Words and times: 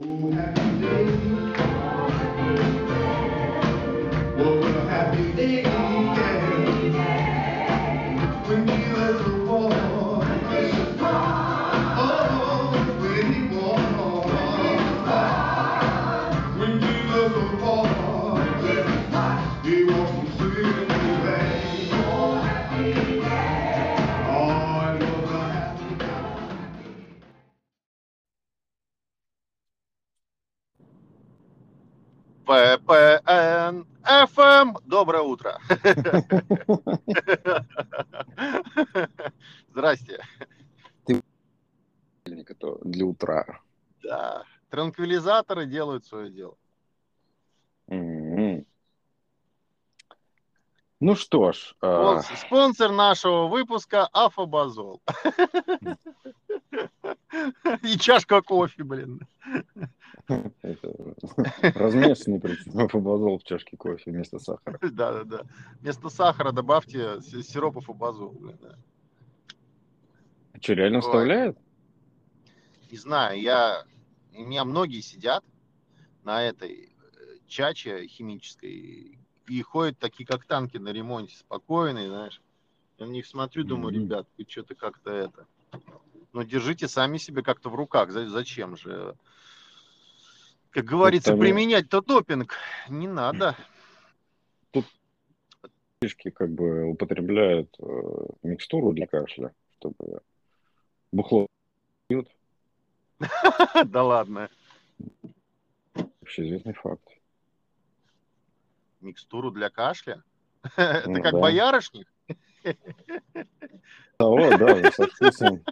Una 0.00 0.69
Здрасте. 39.70 40.18
Ты 41.04 41.22
для 42.24 43.06
утра. 43.06 43.60
Да. 44.02 44.44
Транквилизаторы 44.70 45.66
делают 45.66 46.06
свое 46.06 46.30
дело. 46.30 46.56
Mm-hmm. 47.88 48.64
Ну 51.00 51.16
что 51.16 51.52
ж. 51.52 51.74
А, 51.80 52.20
спонсор, 52.20 52.36
спонсор 52.36 52.92
нашего 52.92 53.48
выпуска 53.48 54.06
Афобазол. 54.12 55.02
И 57.82 57.98
чашка 57.98 58.42
кофе, 58.42 58.84
блин. 58.84 59.26
Размешанный 61.62 62.40
причем 62.40 62.88
фабазол 62.88 63.38
в 63.38 63.44
чашке 63.44 63.76
кофе 63.76 64.10
вместо 64.10 64.38
сахара. 64.38 64.78
Да, 64.90 65.12
да, 65.12 65.24
да. 65.24 65.42
Вместо 65.80 66.08
сахара 66.08 66.52
добавьте 66.52 67.20
сироп 67.20 67.82
фабазол. 67.82 68.36
А 70.52 70.58
что, 70.60 70.74
реально 70.74 71.00
вставляют? 71.00 71.58
Не 72.90 72.98
знаю, 72.98 73.40
я... 73.40 73.84
У 74.34 74.42
меня 74.42 74.64
многие 74.64 75.00
сидят 75.00 75.44
на 76.22 76.42
этой 76.42 76.88
э, 76.88 77.36
чаче 77.46 78.06
химической 78.06 79.18
и 79.48 79.62
ходят 79.62 79.98
такие, 79.98 80.24
как 80.24 80.44
танки 80.44 80.76
на 80.76 80.90
ремонте, 80.90 81.36
спокойные, 81.36 82.08
знаешь. 82.08 82.40
Я 82.98 83.06
на 83.06 83.10
них 83.10 83.26
смотрю, 83.26 83.64
думаю, 83.64 83.94
ребят, 83.94 84.28
вы 84.38 84.46
что-то 84.48 84.74
как-то 84.74 85.10
это... 85.10 85.46
Ну, 86.32 86.44
держите 86.44 86.86
сами 86.86 87.18
себе 87.18 87.42
как-то 87.42 87.70
в 87.70 87.74
руках. 87.74 88.10
Зачем 88.10 88.76
же? 88.76 89.16
Как 90.70 90.84
говорится, 90.84 91.32
Это... 91.32 91.40
применять-то 91.40 92.00
допинг 92.00 92.54
не 92.88 93.08
надо. 93.08 93.56
Тут 94.70 94.86
фишки 96.00 96.30
как 96.30 96.50
бы 96.50 96.84
употребляют 96.84 97.74
э, 97.80 97.84
микстуру 98.42 98.92
для 98.92 99.06
кашля, 99.06 99.52
чтобы 99.78 100.22
бухло 101.12 101.46
пьют. 102.08 102.28
Да 103.84 104.02
ладно. 104.02 104.48
Общеизвестный 106.22 106.74
факт. 106.74 107.08
Микстуру 109.00 109.50
для 109.50 109.70
кашля? 109.70 110.22
Это 110.76 111.10
ну 111.10 111.22
как 111.22 111.32
боярышник? 111.32 112.06
О, 114.18 114.56
да, 114.58 114.90
со 114.92 115.06
вкусом. 115.06 115.64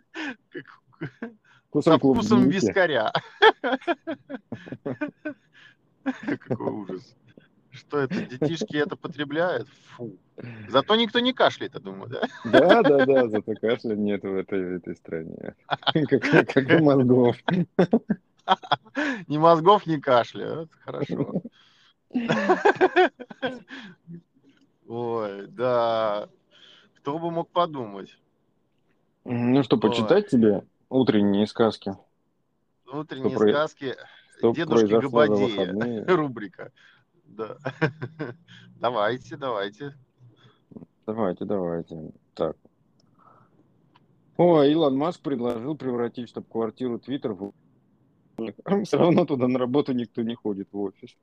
Со 1.73 1.99
вкусом 1.99 2.49
вискаря. 2.49 3.13
Какой 6.49 6.73
ужас. 6.73 7.15
Что 7.71 7.99
это, 7.99 8.23
детишки 8.23 8.77
это 8.77 8.97
потребляют? 8.97 9.69
Фу. 9.91 10.17
Зато 10.69 10.97
никто 10.97 11.21
не 11.21 11.33
кашляет, 11.33 11.75
я 11.75 11.81
думаю, 11.81 12.09
да? 12.09 12.23
Да, 12.45 12.83
да, 12.83 13.05
да, 13.05 13.29
зато 13.29 13.55
кашля 13.55 13.95
нет 13.95 14.23
в 14.23 14.35
этой, 14.35 14.65
в 14.65 14.77
этой 14.77 14.97
стране. 14.97 15.55
Как, 16.09 16.49
как 16.49 16.71
и 16.71 16.79
мозгов. 16.79 17.37
Ни 19.29 19.37
мозгов, 19.37 19.87
ни 19.87 19.99
кашля. 19.99 20.63
Это 20.63 20.77
хорошо. 20.81 21.43
Ой, 24.89 25.47
да. 25.49 26.29
Кто 26.97 27.19
бы 27.19 27.31
мог 27.31 27.51
подумать? 27.51 28.19
Ну 29.25 29.63
что, 29.63 29.77
почитать 29.77 30.29
тебе 30.29 30.65
утренние 30.89 31.47
сказки? 31.47 31.97
Утренние 32.91 33.31
что 33.31 33.49
сказки 33.49 33.97
что 34.39 34.53
Дедушки 34.53 34.93
Габадея. 34.93 36.05
Рубрика. 36.17 36.73
Да. 37.25 37.57
давайте, 38.81 39.37
давайте. 39.37 39.95
Давайте, 41.07 41.45
давайте. 41.45 42.13
Так. 42.35 42.57
О, 44.37 44.63
Илон 44.63 44.97
Маск 44.97 45.21
предложил 45.21 45.77
превратить 45.77 46.29
штаб-квартиру 46.29 46.99
Твиттер 46.99 47.33
в... 47.33 47.53
Все 48.85 48.97
равно 48.97 49.25
туда 49.25 49.49
на 49.49 49.59
работу 49.59 49.93
никто 49.93 50.23
не 50.23 50.35
ходит 50.35 50.69
в 50.73 50.79
офис. 50.79 51.17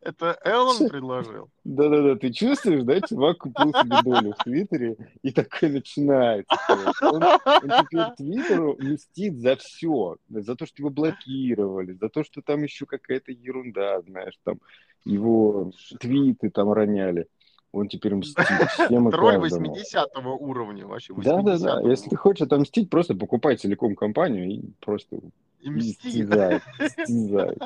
Это 0.00 0.38
Эллен 0.44 0.88
предложил? 0.88 1.50
Да-да-да, 1.64 2.16
ты 2.16 2.32
чувствуешь, 2.32 2.82
да, 2.84 3.00
чувак 3.00 3.38
купил 3.38 3.72
себе 3.72 4.02
долю 4.02 4.34
в 4.38 4.44
Твиттере 4.44 4.96
и 5.22 5.32
такой 5.32 5.70
начинается. 5.70 6.56
Он, 7.02 7.22
он 7.22 7.84
теперь 7.84 8.14
Твиттеру 8.16 8.76
мстит 8.78 9.38
за 9.38 9.56
все. 9.56 10.16
За 10.28 10.56
то, 10.56 10.66
что 10.66 10.82
его 10.82 10.90
блокировали, 10.90 11.92
за 11.92 12.08
то, 12.08 12.24
что 12.24 12.42
там 12.42 12.62
еще 12.62 12.86
какая-то 12.86 13.32
ерунда, 13.32 14.00
знаешь, 14.02 14.38
там 14.44 14.58
его 15.04 15.72
твиты 16.00 16.50
там 16.50 16.72
роняли. 16.72 17.26
Он 17.70 17.86
теперь 17.88 18.14
мстит 18.14 18.46
всем 18.70 19.08
и 19.08 19.10
Тролль 19.10 19.38
80 19.38 20.08
уровня 20.40 20.86
вообще. 20.86 21.12
Да-да-да, 21.14 21.80
если 21.82 22.08
ты 22.08 22.16
хочешь 22.16 22.46
отомстить, 22.46 22.88
просто 22.88 23.14
покупай 23.14 23.56
целиком 23.56 23.94
компанию 23.94 24.50
и 24.50 24.62
просто 24.80 25.20
и 25.60 25.70
мсти. 25.70 26.10
Стязай, 26.10 26.60
стязай. 26.88 27.56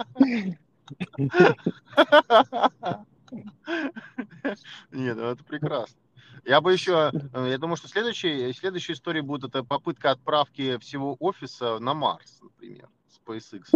Нет, 4.91 5.17
ну 5.17 5.25
это 5.25 5.43
прекрасно. 5.45 5.97
Я 6.45 6.61
бы 6.61 6.73
еще, 6.73 7.13
э, 7.33 7.49
я 7.51 7.59
думаю, 7.59 7.77
что 7.77 7.89
следующая, 7.89 8.53
следующая 8.53 8.95
история 8.95 9.23
будет 9.23 9.45
это 9.45 9.63
попытка 9.63 10.11
отправки 10.11 10.77
всего 10.79 11.17
офиса 11.21 11.79
на 11.79 11.95
Марс, 11.95 12.41
например, 12.43 12.89
SpaceX. 13.25 13.71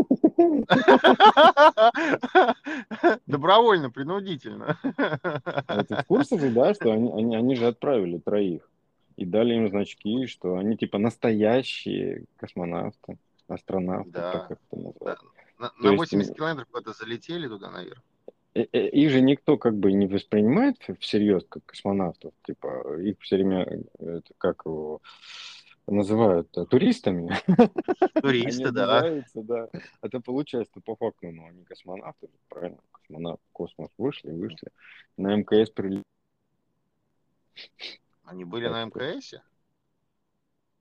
Добровольно, 3.27 3.91
принудительно. 3.91 4.77
А 4.97 5.85
ты 5.85 5.95
в 5.95 6.05
курсе 6.07 6.39
же, 6.39 6.51
да, 6.51 6.75
что 6.75 6.91
они, 6.93 7.13
они, 7.13 7.37
они 7.37 7.55
же 7.55 7.69
отправили 7.69 8.19
троих 8.19 8.69
и 9.17 9.25
дали 9.25 9.55
им 9.55 9.69
значки, 9.69 10.27
что 10.27 10.57
они 10.57 10.77
типа 10.77 10.99
настоящие 10.99 12.25
космонавты, 12.37 13.19
астронавты, 13.49 14.11
да. 14.11 14.33
как 14.33 14.51
это 14.53 14.61
называется. 14.77 15.25
Да. 15.25 15.36
На, 15.59 15.73
на 15.79 15.93
80 15.93 16.29
есть, 16.29 16.37
километров 16.37 16.69
куда-то 16.69 16.93
залетели 16.93 17.49
туда 17.49 17.71
наверх. 17.71 18.03
Э, 18.55 18.65
э, 18.73 18.89
их 18.89 19.11
же 19.11 19.21
никто 19.21 19.57
как 19.59 19.77
бы 19.77 19.93
не 19.93 20.07
воспринимает 20.07 20.77
всерьез 21.01 21.45
как 21.49 21.65
космонавтов. 21.67 22.33
Типа 22.47 22.99
их 23.01 23.17
все 23.21 23.37
время 23.37 23.85
это 23.99 24.33
как 24.39 24.63
его 24.65 25.01
называют 25.87 26.51
туристами. 26.71 27.37
Туристы, 28.21 28.71
да. 28.73 29.23
да. 29.35 29.69
Это 30.03 30.21
получается 30.21 30.81
по 30.81 30.97
факту, 30.97 31.31
ну, 31.31 31.47
они 31.47 31.65
космонавты, 31.65 32.29
правильно? 32.49 32.79
Космонавты 32.93 33.43
в 33.51 33.53
космос 33.53 33.91
вышли, 33.99 34.31
вышли. 34.31 34.69
На 35.17 35.37
МКС 35.37 35.71
прилетели. 35.71 36.05
Они 38.25 38.45
были 38.45 38.69
на 38.69 38.85
МКС? 38.85 39.35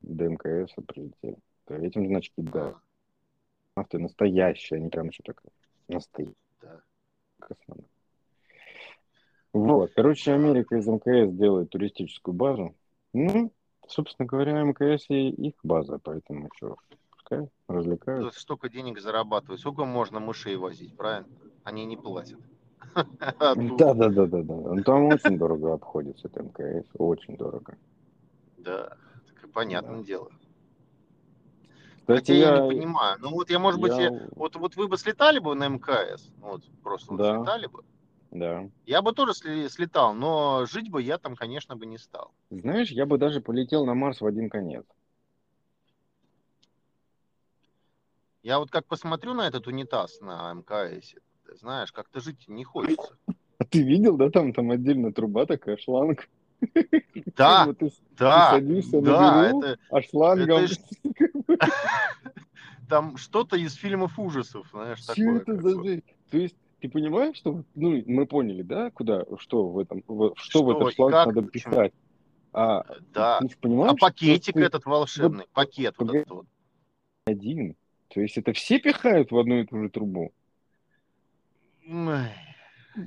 До 0.02 0.30
МКС 0.30 0.74
прилетели. 0.88 1.38
Этим 1.68 2.07
значки, 2.07 2.42
да. 2.42 2.80
А 3.75 3.84
космонавты 3.84 4.00
настоящие, 4.00 4.77
они 4.77 4.89
прям 4.89 5.07
еще 5.10 5.22
так 5.24 5.42
настоящие. 5.89 6.36
Да. 6.62 6.81
Вот, 9.51 9.92
короче, 9.95 10.33
Америка 10.33 10.77
из 10.77 10.88
МКС 10.88 11.33
делает 11.33 11.69
туристическую 11.69 12.33
базу. 12.33 12.75
Ну, 13.13 13.51
собственно 13.88 14.25
говоря, 14.27 14.63
мкс 14.66 15.10
и 15.10 15.30
их 15.30 15.56
база, 15.63 16.00
поэтому 16.01 16.50
что, 16.56 16.77
пускай 17.12 17.50
развлекаются. 17.68 18.39
Столько 18.39 18.69
денег 18.69 19.00
зарабатывают, 19.00 19.60
сколько 19.60 19.86
можно 19.86 20.19
мышей 20.19 20.56
возить, 20.56 20.95
правильно? 20.95 21.28
Они 21.63 21.86
не 21.86 21.98
платят. 21.98 22.39
Да, 23.39 23.94
да, 23.94 24.10
да, 24.10 24.25
да, 24.25 24.42
да. 24.42 24.56
Ну, 24.56 24.83
там 24.83 25.06
очень 25.06 25.38
дорого 25.38 25.74
обходится 25.74 26.28
это 26.28 26.44
МКС, 26.44 26.88
очень 26.98 27.36
дорого. 27.36 27.78
Да, 28.57 28.95
понятное 29.54 30.04
дело. 30.04 30.30
Кстати, 32.06 32.19
Хотя 32.19 32.34
я... 32.34 32.56
я 32.56 32.62
не 32.62 32.69
понимаю. 32.69 33.18
Ну 33.19 33.31
вот 33.31 33.50
я, 33.50 33.57
может 33.57 33.81
быть, 33.81 33.98
я... 33.98 34.12
вот, 34.36 34.56
вот 34.57 34.75
вы 34.75 34.88
бы 34.88 34.96
слетали 34.96 35.40
бы 35.40 35.56
на 35.56 35.69
МКС, 35.69 36.30
ну, 36.38 36.50
вот 36.52 36.63
просто 36.84 37.16
да. 37.16 37.38
слетали 37.38 37.66
бы. 37.66 37.84
Да. 38.30 38.69
Я 38.86 39.02
бы 39.02 39.12
тоже 39.12 39.34
слетал, 39.34 40.13
но 40.13 40.68
жить 40.68 40.92
бы 40.92 41.02
я 41.02 41.18
там, 41.18 41.36
конечно, 41.36 41.75
бы 41.75 41.88
не 41.88 41.98
стал. 41.98 42.31
Знаешь, 42.52 42.92
я 42.92 43.07
бы 43.07 43.18
даже 43.18 43.42
полетел 43.42 43.88
на 43.88 43.96
Марс 43.96 44.22
в 44.22 44.25
один 44.28 44.52
конец. 44.52 44.86
Я 48.44 48.60
вот 48.60 48.69
как 48.69 48.86
посмотрю 48.86 49.34
на 49.34 49.48
этот 49.48 49.66
унитаз 49.66 50.22
на 50.22 50.54
МКС, 50.54 51.16
знаешь, 51.60 51.92
как-то 51.92 52.19
жить 52.19 52.48
не 52.48 52.63
хочется. 52.63 53.18
А 53.57 53.63
ты 53.69 53.81
видел, 53.81 54.16
да, 54.16 54.30
там, 54.30 54.54
там 54.54 54.69
отдельно 54.69 55.12
труба 55.12 55.48
такая, 55.48 55.78
шланг? 55.78 56.30
Да, 57.36 57.74
ты, 57.74 57.92
да, 58.12 58.52
садишься 58.52 59.02
да, 59.02 59.12
на 59.12 59.48
Беру, 59.50 59.62
это, 59.62 59.80
а 59.90 60.02
шлангом... 60.02 60.63
это 60.63 60.75
там 62.90 63.18
что-то 63.18 63.57
из 63.57 63.74
фильмов 63.75 64.18
ужасов, 64.19 64.68
знаешь, 64.72 65.02
такое. 65.06 65.42
это 65.42 65.62
за? 65.62 66.02
То 66.30 66.38
есть 66.38 66.56
ты 66.80 66.90
понимаешь, 66.90 67.38
что 67.38 67.63
ну 67.74 68.04
мы 68.06 68.25
поняли, 68.25 68.62
да, 68.62 68.92
куда, 68.92 69.24
что 69.40 69.69
в 69.69 69.80
этом, 69.80 70.04
в- 70.07 70.34
что, 70.38 70.63
в 70.63 70.69
этот 70.72 70.94
шланг 70.94 71.12
как, 71.12 71.25
надо 71.28 71.42
пихать? 71.48 71.94
А 72.54 72.86
Да. 73.13 73.40
ты 73.40 73.50
ж 73.50 73.57
понимаешь, 73.60 73.92
А 73.94 73.96
пакетик 73.96 74.54
ты 74.54 74.62
этот 74.62 74.86
волшебный, 74.86 75.46
пакет 75.54 75.96
вот 75.98 76.13
этот 76.13 76.30
вот. 76.30 76.46
один. 77.25 77.75
То 78.10 78.22
есть 78.22 78.38
это 78.38 78.54
все 78.54 78.80
пихают 78.80 79.31
в 79.31 79.38
одну 79.38 79.60
и 79.60 79.66
ту 79.66 79.81
же 79.81 79.90
трубу? 79.90 80.31
Ой, 81.88 82.30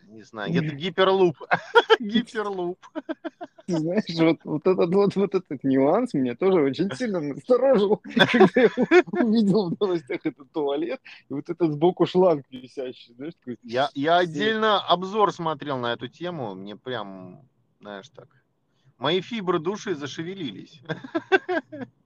Не 0.09 0.23
знаю, 0.23 0.53
это 0.55 0.75
гиперлуп. 0.75 1.37
Гиперлуп. 2.01 2.79
Знаешь, 3.67 4.05
вот, 4.19 4.39
вот, 4.45 4.67
этот, 4.67 4.95
вот, 4.95 5.15
вот 5.15 5.35
этот 5.35 5.63
нюанс 5.63 6.15
меня 6.15 6.35
тоже 6.35 6.63
очень 6.63 6.91
сильно 6.95 7.21
насторожил, 7.21 7.99
когда 8.33 8.63
я 8.63 8.71
увидел 9.13 9.69
в 9.69 9.79
новостях 9.79 10.21
этот 10.25 10.51
туалет, 10.53 11.01
и 11.29 11.35
вот 11.35 11.51
этот 11.51 11.73
сбоку 11.73 12.07
шланг 12.07 12.47
висящий, 12.51 13.13
знаешь, 13.13 13.35
такой, 13.35 13.59
Я, 13.63 13.91
я 13.95 14.17
отдельно 14.17 14.81
обзор 14.81 15.33
смотрел 15.33 15.77
на 15.77 15.93
эту 15.93 16.09
тему, 16.09 16.55
мне 16.55 16.77
прям, 16.77 17.43
знаешь, 17.81 18.09
так, 18.09 18.29
мои 18.97 19.21
фибры 19.21 19.59
души 19.59 19.95
зашевелились. 19.95 20.81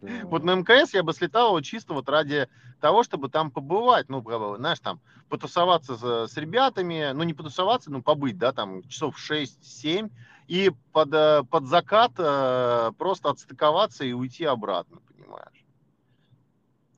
да. 0.00 0.24
Вот 0.24 0.44
на 0.44 0.54
МКС 0.54 0.94
я 0.94 1.02
бы 1.02 1.12
слетал 1.12 1.52
вот 1.52 1.64
чисто 1.64 1.94
вот 1.94 2.08
ради 2.08 2.48
того, 2.80 3.02
чтобы 3.02 3.28
там 3.28 3.50
побывать, 3.50 4.08
ну, 4.08 4.22
знаешь, 4.56 4.80
там, 4.80 5.00
потусоваться 5.28 5.96
с, 5.96 6.32
с 6.32 6.36
ребятами, 6.36 7.12
ну, 7.12 7.24
не 7.24 7.34
потусоваться, 7.34 7.90
ну, 7.90 8.02
побыть, 8.02 8.38
да, 8.38 8.52
там, 8.52 8.82
часов 8.84 9.16
6-7, 9.18 10.10
и 10.46 10.70
под, 10.92 11.12
э, 11.12 11.42
под 11.44 11.66
закат 11.66 12.12
э, 12.18 12.92
просто 12.96 13.30
отстыковаться 13.30 14.04
и 14.04 14.12
уйти 14.12 14.44
обратно, 14.44 15.00
понимаешь, 15.08 15.64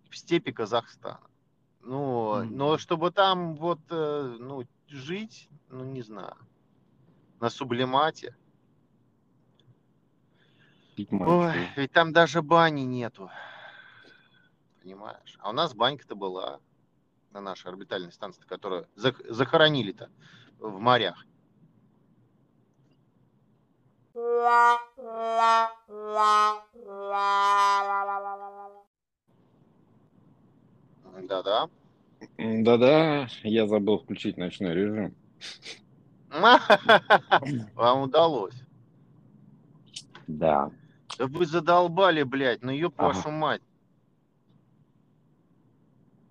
в 0.09 0.17
степи 0.17 0.53
Казахстана. 0.53 1.21
Ну, 1.83 2.45
Мгм. 2.45 2.57
но 2.57 2.79
чтобы 2.79 3.11
там 3.11 3.57
вот, 3.57 3.81
э, 3.91 4.37
ну, 4.39 4.65
жить, 4.89 5.49
ну, 5.69 5.85
не 5.85 6.03
знаю, 6.03 6.37
на 7.41 7.49
сублимате. 7.49 8.37
Пить 11.01 11.13
Ой, 11.13 11.19
мочу. 11.19 11.59
ведь 11.77 11.93
там 11.93 12.13
даже 12.13 12.43
бани 12.43 12.83
нету. 12.83 13.31
Понимаешь? 14.83 15.39
А 15.39 15.49
у 15.49 15.53
нас 15.55 15.73
банька-то 15.75 16.15
была 16.15 16.61
на 17.31 17.41
нашей 17.41 17.69
орбитальной 17.69 18.13
станции, 18.13 18.43
которую 18.43 18.87
зах- 18.97 19.27
захоронили-то 19.33 20.11
в 20.59 20.79
морях. 20.79 21.25
Да-да. 31.23 31.71
Да-да, 32.37 33.27
я 33.43 33.67
забыл 33.67 34.01
включить 34.01 34.37
ночной 34.37 34.75
режим. 34.75 35.15
Вам 37.75 38.03
удалось. 38.03 38.61
Да. 40.27 40.71
Да 41.19 41.27
вы 41.27 41.47
задолбали, 41.47 42.23
блядь, 42.23 42.63
ну 42.63 42.71
ёб 42.73 42.95
Ага. 42.97 43.09
вашу 43.15 43.31
мать. 43.31 43.63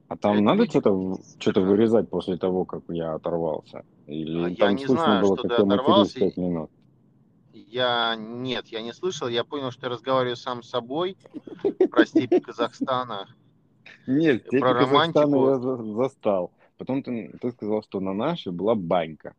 А 0.07 0.17
там 0.17 0.35
Это 0.37 0.43
надо 0.43 0.61
видео. 0.63 0.79
что-то 0.81 1.21
что-то 1.39 1.61
вырезать 1.61 2.09
после 2.09 2.37
того, 2.37 2.65
как 2.65 2.81
я 2.89 3.13
оторвался? 3.13 3.85
Или 4.07 4.45
А 4.45 4.49
я 4.49 4.55
там 4.55 4.75
не 4.75 4.85
слышно 4.85 5.03
знаю, 5.05 5.21
было, 5.23 5.37
что 5.37 5.47
как 5.47 5.57
ты 5.57 5.63
я 5.63 5.67
оторвался. 5.73 6.19
5 6.19 6.37
минут? 6.37 6.71
Я 7.53 8.15
нет, 8.15 8.67
я 8.67 8.81
не 8.81 8.93
слышал. 8.93 9.27
Я 9.27 9.43
понял, 9.43 9.69
что 9.71 9.85
я 9.85 9.91
разговариваю 9.91 10.35
сам 10.35 10.63
с 10.63 10.69
собой 10.69 11.15
про 11.91 12.05
степи 12.05 12.39
Казахстана. 12.39 13.27
Нет, 14.07 14.47
Про 14.49 14.73
романтику. 14.73 15.49
я 15.49 15.59
за- 15.59 15.93
застал. 15.93 16.51
Потом 16.77 17.03
ты, 17.03 17.31
ты 17.41 17.51
сказал, 17.51 17.83
что 17.83 17.99
на 17.99 18.13
нашей 18.13 18.51
была 18.51 18.73
банька. 18.73 19.35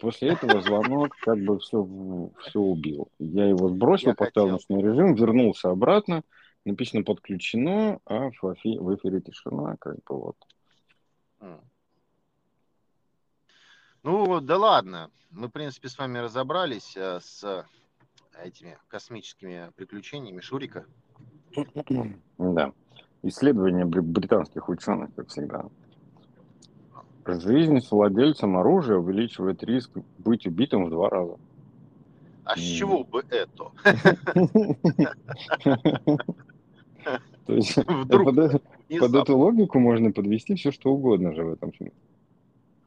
После 0.00 0.30
этого 0.30 0.60
звонок 0.60 1.14
как 1.20 1.38
бы 1.38 1.58
все, 1.60 2.30
все 2.40 2.58
убил. 2.60 3.08
Я 3.18 3.48
его 3.48 3.68
сбросил, 3.68 4.08
Я 4.08 4.14
поставил 4.14 4.50
ночной 4.50 4.82
режим, 4.82 5.14
вернулся 5.14 5.70
обратно. 5.70 6.22
Написано 6.64 7.04
подключено, 7.04 8.00
а 8.06 8.30
в 8.30 8.44
эфи- 8.44 8.78
в 8.78 8.94
эфире 8.96 9.20
тишина, 9.20 9.76
как 9.78 9.96
бы 10.04 10.18
вот. 10.18 10.36
Ну, 14.02 14.40
да 14.40 14.58
ладно. 14.58 15.10
Мы, 15.30 15.48
в 15.48 15.50
принципе, 15.50 15.88
с 15.88 15.98
вами 15.98 16.18
разобрались 16.18 16.96
э, 16.96 17.20
с 17.20 17.66
этими 18.42 18.78
космическими 18.88 19.70
приключениями 19.76 20.40
Шурика. 20.40 20.84
Да. 22.38 22.72
Исследования 23.22 23.84
бри- 23.86 24.02
британских 24.02 24.68
ученых, 24.68 25.14
как 25.14 25.28
всегда. 25.28 25.64
Жизнь 27.26 27.80
с 27.80 27.90
владельцем 27.90 28.56
оружия 28.56 28.96
увеличивает 28.96 29.62
риск 29.62 29.90
быть 30.18 30.46
убитым 30.46 30.86
в 30.86 30.90
два 30.90 31.08
раза. 31.08 31.38
А 32.44 32.56
с 32.56 32.60
чего 32.60 33.04
бы 33.04 33.24
это? 33.30 33.70
То 37.46 37.54
есть 37.54 37.76
Вдруг 37.86 38.34
под, 38.34 38.38
э- 38.38 38.98
под 38.98 39.14
эту 39.14 39.36
логику 39.36 39.78
можно 39.78 40.12
подвести 40.12 40.54
все, 40.54 40.70
что 40.70 40.90
угодно 40.90 41.34
же 41.34 41.44
в 41.44 41.52
этом 41.52 41.74
смысле. 41.74 41.96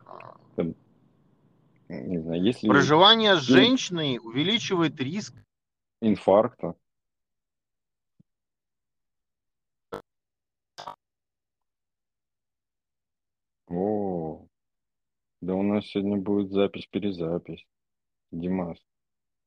А. 0.06 0.36
Не 1.90 2.20
знаю, 2.20 2.44
если 2.44 2.68
Проживание 2.68 3.38
с 3.38 3.42
женщиной 3.42 4.20
увеличивает 4.22 5.00
риск. 5.00 5.34
инфаркта. 6.02 6.76
О, 13.68 14.46
да 15.42 15.56
у 15.56 15.64
нас 15.64 15.86
сегодня 15.86 16.18
будет 16.18 16.52
запись-перезапись. 16.52 17.66
Димас. 18.32 18.78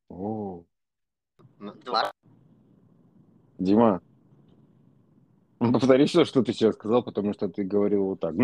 О, 0.09 0.65
Да. 1.59 2.13
Дима, 3.59 4.01
ну, 5.63 5.73
повтори 5.73 6.07
все, 6.07 6.25
что 6.25 6.43
ты 6.43 6.55
сейчас 6.55 6.75
сказал, 6.75 7.03
потому 7.03 7.35
что 7.35 7.47
ты 7.47 7.65
говорил 7.65 8.05
вот 8.07 8.21
так. 8.21 8.35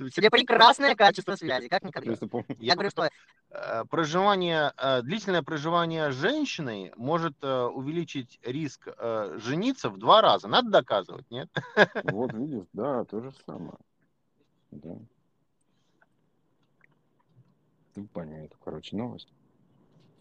У 0.00 0.08
тебя 0.10 0.30
прекрасное 0.30 0.94
качество 0.94 1.34
связи, 1.34 1.66
как 1.66 1.82
никогда. 1.82 2.14
Просто. 2.14 2.54
Я 2.60 2.74
говорю, 2.74 2.90
что 2.90 3.08
Проживание, 3.90 4.72
э, 4.76 5.00
длительное 5.02 5.42
проживание 5.42 6.12
с 6.12 6.14
женщиной 6.14 6.92
может 6.96 7.34
э, 7.42 7.62
увеличить 7.64 8.38
риск 8.42 8.88
э, 8.88 9.38
жениться 9.38 9.88
в 9.88 9.96
два 9.96 10.20
раза. 10.20 10.48
Надо 10.48 10.70
доказывать, 10.70 11.24
нет? 11.30 11.48
Вот 12.04 12.34
видишь, 12.34 12.66
да, 12.74 13.04
то 13.06 13.20
же 13.22 13.32
самое. 13.46 13.78
Да. 14.70 14.96
Ты 17.94 18.04
понял 18.04 18.44
эту, 18.44 18.56
короче, 18.62 18.94
новость. 18.96 19.32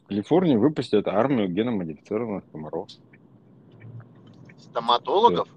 В 0.06 0.08
Калифорнии 0.08 0.56
выпустят 0.56 1.08
армию 1.10 1.50
геномодифицированных 1.50 2.50
комаров. 2.50 2.88
Стоматологов? 4.58 5.50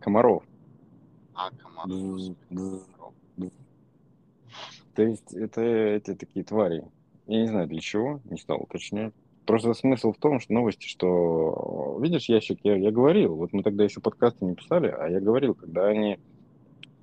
Комаров. 0.00 0.42
А, 1.32 1.50
комар. 1.52 1.86
То 4.94 5.02
есть 5.02 5.32
это 5.32 5.60
эти 5.60 6.14
такие 6.14 6.44
твари. 6.44 6.84
Я 7.26 7.42
не 7.42 7.48
знаю 7.48 7.66
для 7.66 7.80
чего, 7.80 8.20
не 8.24 8.38
стал 8.38 8.62
уточнять. 8.62 9.12
Просто 9.46 9.74
смысл 9.74 10.12
в 10.12 10.18
том, 10.18 10.40
что 10.40 10.54
новости, 10.54 10.86
что 10.86 11.98
видишь 12.00 12.28
ящик, 12.28 12.60
я, 12.62 12.76
я 12.76 12.90
говорил, 12.90 13.34
вот 13.34 13.52
мы 13.52 13.62
тогда 13.62 13.84
еще 13.84 14.00
подкасты 14.00 14.44
не 14.44 14.54
писали, 14.54 14.88
а 14.88 15.08
я 15.08 15.20
говорил, 15.20 15.54
когда 15.54 15.86
они 15.86 16.18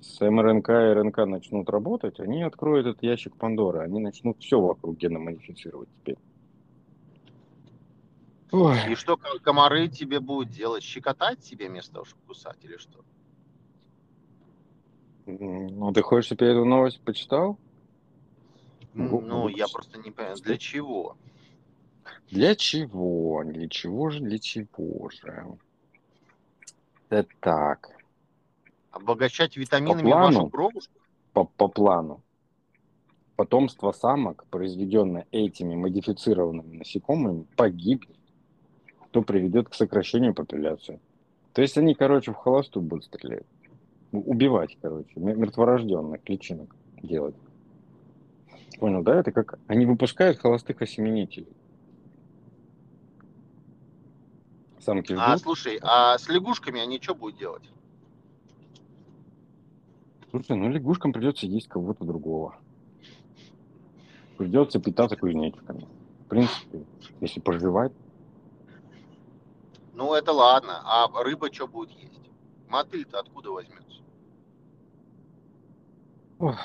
с 0.00 0.20
МРНК 0.20 0.68
и 0.68 0.92
РНК 0.94 1.18
начнут 1.18 1.70
работать, 1.70 2.18
они 2.18 2.42
откроют 2.42 2.86
этот 2.86 3.02
ящик 3.02 3.36
Пандоры, 3.36 3.80
они 3.80 4.00
начнут 4.00 4.38
все 4.40 4.60
вокруг 4.60 4.96
гена 4.96 5.20
модифицировать 5.20 5.88
теперь. 6.00 6.18
Ой. 8.50 8.76
И 8.90 8.94
что 8.96 9.16
ко- 9.16 9.38
комары 9.38 9.88
тебе 9.88 10.18
будут 10.18 10.50
делать? 10.50 10.82
Щекотать 10.82 11.40
тебе 11.40 11.68
вместо 11.68 11.94
того, 11.94 12.04
чтобы 12.04 12.22
кусать 12.26 12.58
или 12.62 12.76
что? 12.76 13.00
Ну, 15.26 15.92
ты 15.92 16.02
хочешь, 16.02 16.26
чтобы 16.26 16.44
я 16.44 16.50
эту 16.50 16.64
новость 16.64 17.00
почитал? 17.00 17.56
Ну, 18.94 19.48
я 19.48 19.66
просто 19.68 19.98
не 19.98 20.10
понимаю, 20.10 20.36
для 20.36 20.58
чего? 20.58 21.16
Для 22.30 22.54
чего? 22.56 23.42
Для 23.44 23.68
чего 23.68 24.10
же? 24.10 24.20
Для 24.20 24.38
чего 24.38 25.08
же? 25.10 25.58
Это 27.10 27.28
так, 27.40 27.90
Обогащать 28.90 29.56
витаминами 29.56 30.02
плану. 30.02 30.36
вашу 30.38 30.50
кровушку? 30.50 30.92
по, 31.32 31.44
по 31.44 31.68
плану. 31.68 32.22
потомство 33.36 33.92
самок, 33.92 34.44
произведенное 34.50 35.26
этими 35.30 35.74
модифицированными 35.74 36.78
насекомыми, 36.78 37.46
погибнет, 37.56 38.16
то 39.10 39.22
приведет 39.22 39.68
к 39.68 39.74
сокращению 39.74 40.34
популяции. 40.34 41.00
То 41.52 41.62
есть 41.62 41.76
они, 41.78 41.94
короче, 41.94 42.32
в 42.32 42.36
холосту 42.36 42.80
будут 42.80 43.04
стрелять. 43.04 43.44
Убивать, 44.12 44.76
короче, 44.80 45.12
мертворожденных 45.16 46.26
личинок 46.28 46.74
делать. 47.02 47.34
Понял, 48.78 49.02
да? 49.02 49.20
Это 49.20 49.32
как 49.32 49.58
они 49.66 49.86
выпускают 49.86 50.38
холостых 50.38 50.82
осеменителей. 50.82 51.48
Самки 54.80 55.12
ждут. 55.12 55.24
А, 55.24 55.38
слушай, 55.38 55.78
а 55.82 56.18
с 56.18 56.28
лягушками 56.28 56.80
они 56.80 57.00
что 57.00 57.14
будут 57.14 57.38
делать? 57.38 57.62
Слушай, 60.30 60.56
ну 60.56 60.68
лягушкам 60.70 61.12
придется 61.12 61.46
есть 61.46 61.68
кого-то 61.68 62.04
другого. 62.04 62.56
Придется 64.38 64.80
питаться 64.80 65.16
кузнечиками. 65.16 65.86
В 66.24 66.28
принципе, 66.28 66.84
если 67.20 67.38
поживать. 67.38 67.92
Ну, 69.94 70.14
это 70.14 70.32
ладно. 70.32 70.80
А 70.84 71.22
рыба 71.22 71.52
что 71.52 71.68
будет 71.68 71.90
есть? 71.90 72.30
Мотыль-то 72.68 73.20
откуда 73.20 73.50
возьмется? 73.50 74.00
Ох. 76.38 76.58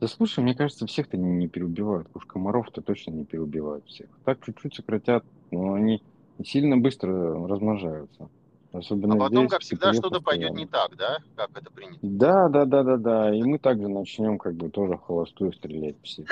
Да 0.00 0.06
слушай, 0.06 0.40
мне 0.40 0.54
кажется, 0.54 0.86
всех-то 0.86 1.16
не, 1.16 1.30
не 1.30 1.48
переубивают. 1.48 2.08
Уж 2.14 2.24
комаров-то 2.24 2.82
точно 2.82 3.10
не 3.10 3.24
переубивают 3.24 3.84
всех. 3.86 4.08
Так 4.24 4.38
чуть-чуть 4.44 4.76
сократят, 4.76 5.24
но 5.50 5.74
они 5.74 6.02
сильно 6.44 6.76
быстро 6.76 7.46
размножаются. 7.48 8.28
Особенно 8.72 9.14
а 9.14 9.18
потом, 9.18 9.44
здесь, 9.44 9.50
как 9.50 9.60
всегда, 9.62 9.92
что-то 9.94 10.20
пойдет 10.20 10.52
не 10.52 10.66
так, 10.66 10.94
да? 10.96 11.18
Как 11.34 11.50
это 11.56 11.70
принято? 11.72 11.98
Да, 12.02 12.48
да, 12.48 12.64
да, 12.64 12.82
да, 12.82 12.96
да. 12.96 13.34
И 13.34 13.42
мы 13.42 13.58
также 13.58 13.88
начнем 13.88 14.38
как 14.38 14.54
бы 14.54 14.68
тоже 14.68 14.98
холостую 14.98 15.52
стрелять 15.52 15.96
все. 16.02 16.24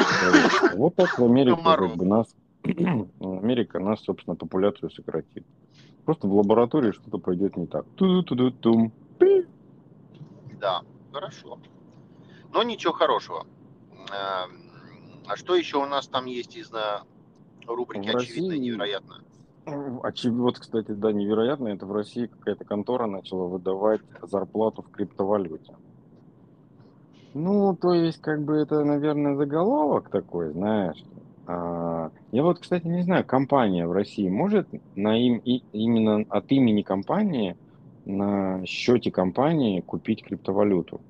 Вот 0.75 0.94
так 0.94 1.18
в 1.18 1.25
Америке 1.25 1.61
как 1.64 1.96
бы 1.96 2.04
нас, 2.04 2.35
Америка 2.64 3.80
нас, 3.80 4.00
собственно, 4.02 4.37
популяцию 4.37 4.90
сократит. 4.90 5.44
Просто 6.04 6.28
в 6.28 6.35
лаборатории 6.35 6.92
что-то 6.92 7.18
пойдет 7.18 7.56
не 7.56 7.66
так. 7.66 7.85
ту 7.96 8.23
ту 8.23 8.37
ту 8.37 8.50
тум 8.52 8.92
Да, 10.61 10.82
хорошо. 11.12 11.58
Но 12.52 12.62
ничего 12.62 12.92
хорошего. 12.92 13.46
Эм, 14.12 14.60
а 15.28 15.36
что 15.36 15.56
еще 15.56 15.78
у 15.78 15.86
нас 15.86 16.08
там 16.08 16.26
есть 16.26 16.56
из 16.56 16.70
рубрики 17.66 18.08
«Очевидно 18.08 18.52
и 18.52 18.58
невероятно»? 18.58 19.20
Очевидно, 20.02 20.42
вот, 20.44 20.58
кстати, 20.58 20.92
да, 20.92 21.12
невероятно, 21.12 21.68
это 21.68 21.86
в 21.86 21.92
России 21.92 22.26
какая-то 22.26 22.64
контора 22.64 23.06
начала 23.06 23.48
выдавать 23.48 24.00
зарплату 24.22 24.82
в 24.82 24.90
криптовалюте. 24.90 25.76
Ну, 27.34 27.76
то 27.76 27.92
есть, 27.92 28.20
как 28.20 28.42
бы 28.44 28.56
это, 28.56 28.84
наверное, 28.84 29.36
заголовок 29.36 30.08
такой, 30.08 30.52
знаешь. 30.52 31.04
А, 31.46 32.10
я 32.30 32.42
вот, 32.42 32.60
кстати, 32.60 32.86
не 32.86 33.02
знаю, 33.02 33.25
компания 33.26 33.86
в 33.86 33.92
России 33.92 34.28
может 34.28 34.68
на 34.94 35.18
им, 35.18 35.38
и, 35.38 35.64
именно 35.72 36.25
от 36.28 36.50
имени 36.52 36.82
компании 36.82 37.56
на 38.04 38.64
счете 38.66 39.10
компании 39.10 39.80
купить 39.80 40.22
криптовалюту? 40.22 41.02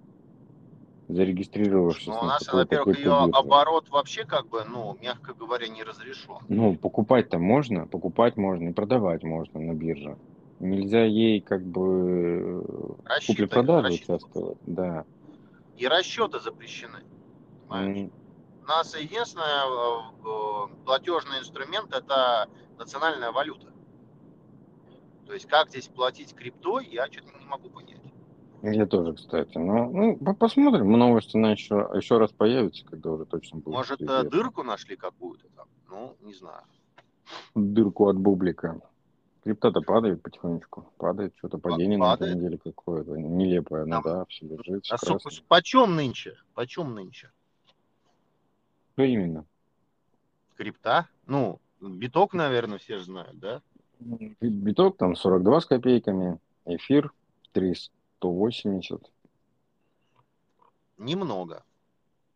Зарегистрировавшись. 1.08 2.08
Ну, 2.08 2.18
у 2.20 2.24
нас, 2.24 2.46
во-первых, 2.52 2.98
ее 2.98 3.04
бирже. 3.04 3.30
оборот 3.32 3.88
вообще, 3.90 4.24
как 4.24 4.48
бы, 4.48 4.64
ну, 4.64 4.96
мягко 5.00 5.34
говоря, 5.34 5.68
не 5.68 5.82
разрешен. 5.82 6.38
Ну, 6.48 6.76
покупать-то 6.76 7.38
можно, 7.38 7.86
покупать 7.86 8.36
можно 8.36 8.68
и 8.68 8.72
продавать 8.72 9.22
можно 9.22 9.60
на 9.60 9.74
бирже. 9.74 10.16
Нельзя 10.58 11.04
ей 11.04 11.40
как 11.40 11.62
бы 11.62 12.64
купли-продажи 13.26 13.94
участвовать, 13.94 14.58
да. 14.66 15.04
И 15.76 15.86
расчеты 15.86 16.40
запрещены. 16.40 16.98
Mm. 17.68 18.10
У 18.62 18.66
нас 18.66 18.96
единственный 18.98 19.44
э, 19.44 20.00
э, 20.24 20.84
платежный 20.84 21.40
инструмент 21.40 21.94
это 21.94 22.48
национальная 22.78 23.30
валюта. 23.30 23.66
То 25.26 25.34
есть 25.34 25.46
как 25.46 25.68
здесь 25.68 25.88
платить 25.88 26.34
криптой, 26.34 26.86
я 26.86 27.06
что-то 27.06 27.38
не 27.38 27.44
могу 27.44 27.68
понять. 27.68 27.95
Я 28.62 28.86
тоже, 28.86 29.14
кстати. 29.14 29.56
Но, 29.58 29.88
ну, 29.90 30.34
посмотрим. 30.34 30.90
Новости 30.90 31.36
на 31.36 31.52
еще, 31.52 31.90
еще 31.94 32.18
раз 32.18 32.32
появятся, 32.32 32.84
когда 32.84 33.10
уже 33.10 33.24
точно 33.24 33.58
будет. 33.58 33.74
Может, 33.74 34.00
известно. 34.00 34.30
дырку 34.30 34.62
нашли 34.62 34.96
какую-то 34.96 35.46
там? 35.56 35.68
Ну, 35.88 36.16
не 36.22 36.34
знаю. 36.34 36.62
Дырку 37.54 38.08
от 38.08 38.16
бублика. 38.16 38.80
Крипта-то 39.44 39.80
падает 39.80 40.22
потихонечку. 40.22 40.92
Падает, 40.96 41.34
что-то 41.36 41.58
падение 41.58 41.98
падает. 41.98 42.20
на 42.20 42.24
этой 42.24 42.36
неделе 42.36 42.58
какое-то. 42.58 43.16
Нелепое, 43.16 43.84
ну 43.84 44.02
да, 44.02 44.24
все 44.24 44.46
лежит. 44.46 44.84
А 44.90 44.98
сколько, 44.98 45.30
почем 45.46 45.94
нынче? 45.94 46.36
Почем 46.54 46.94
нынче? 46.94 47.30
Что 48.94 49.02
именно? 49.02 49.44
Крипта? 50.56 51.06
Ну, 51.26 51.60
биток, 51.80 52.32
наверное, 52.32 52.78
все 52.78 52.98
же 52.98 53.04
знают, 53.04 53.38
да? 53.38 53.62
Биток 54.00 54.96
там 54.96 55.14
42 55.14 55.60
с 55.60 55.66
копейками, 55.66 56.38
эфир 56.64 57.12
300. 57.52 57.95
180. 58.18 59.10
Немного. 60.98 61.64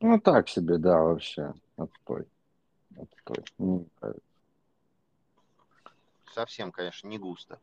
Ну, 0.01 0.21
так 0.21 0.49
себе, 0.49 0.79
да, 0.79 1.03
вообще. 1.03 1.53
Отстой. 1.77 2.27
Отстой. 2.97 3.45
Не 3.59 3.87
нравится. 4.01 4.23
Совсем, 6.33 6.71
конечно, 6.71 7.09
не 7.09 7.19
густо. 7.19 7.59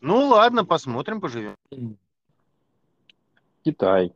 Ну, 0.00 0.26
ладно, 0.28 0.64
посмотрим, 0.64 1.20
поживем. 1.20 1.56
Китай. 3.62 4.12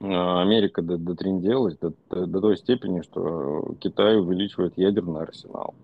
А, 0.00 0.42
Америка 0.42 0.82
дотренделась 0.82 1.76
до, 1.78 1.92
до, 2.10 2.26
до 2.26 2.40
той 2.40 2.56
степени, 2.56 3.02
что 3.02 3.74
Китай 3.80 4.18
увеличивает 4.18 4.76
ядерный 4.76 5.22
арсенал. 5.22 5.74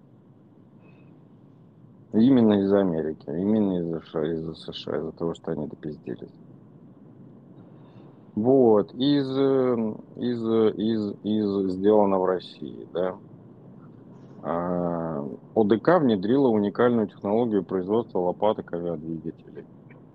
Именно 2.14 2.60
из-за 2.60 2.78
Америки, 2.78 3.24
именно 3.26 3.78
из-за 3.80 4.00
США, 4.00 4.32
из-за 4.32 4.54
США, 4.54 4.98
из-за 4.98 5.12
того, 5.12 5.34
что 5.34 5.50
они 5.50 5.66
допиздились. 5.66 6.30
Вот, 8.36 8.94
из, 8.94 9.28
из, 10.16 10.42
из, 10.76 11.14
из 11.24 11.72
сделано 11.72 12.18
в 12.20 12.24
России, 12.24 12.86
да. 12.92 13.16
А, 14.42 15.26
ОДК 15.56 16.00
внедрила 16.00 16.48
уникальную 16.48 17.08
технологию 17.08 17.64
производства 17.64 18.20
лопаток 18.20 18.72
авиадвигателей. 18.72 19.64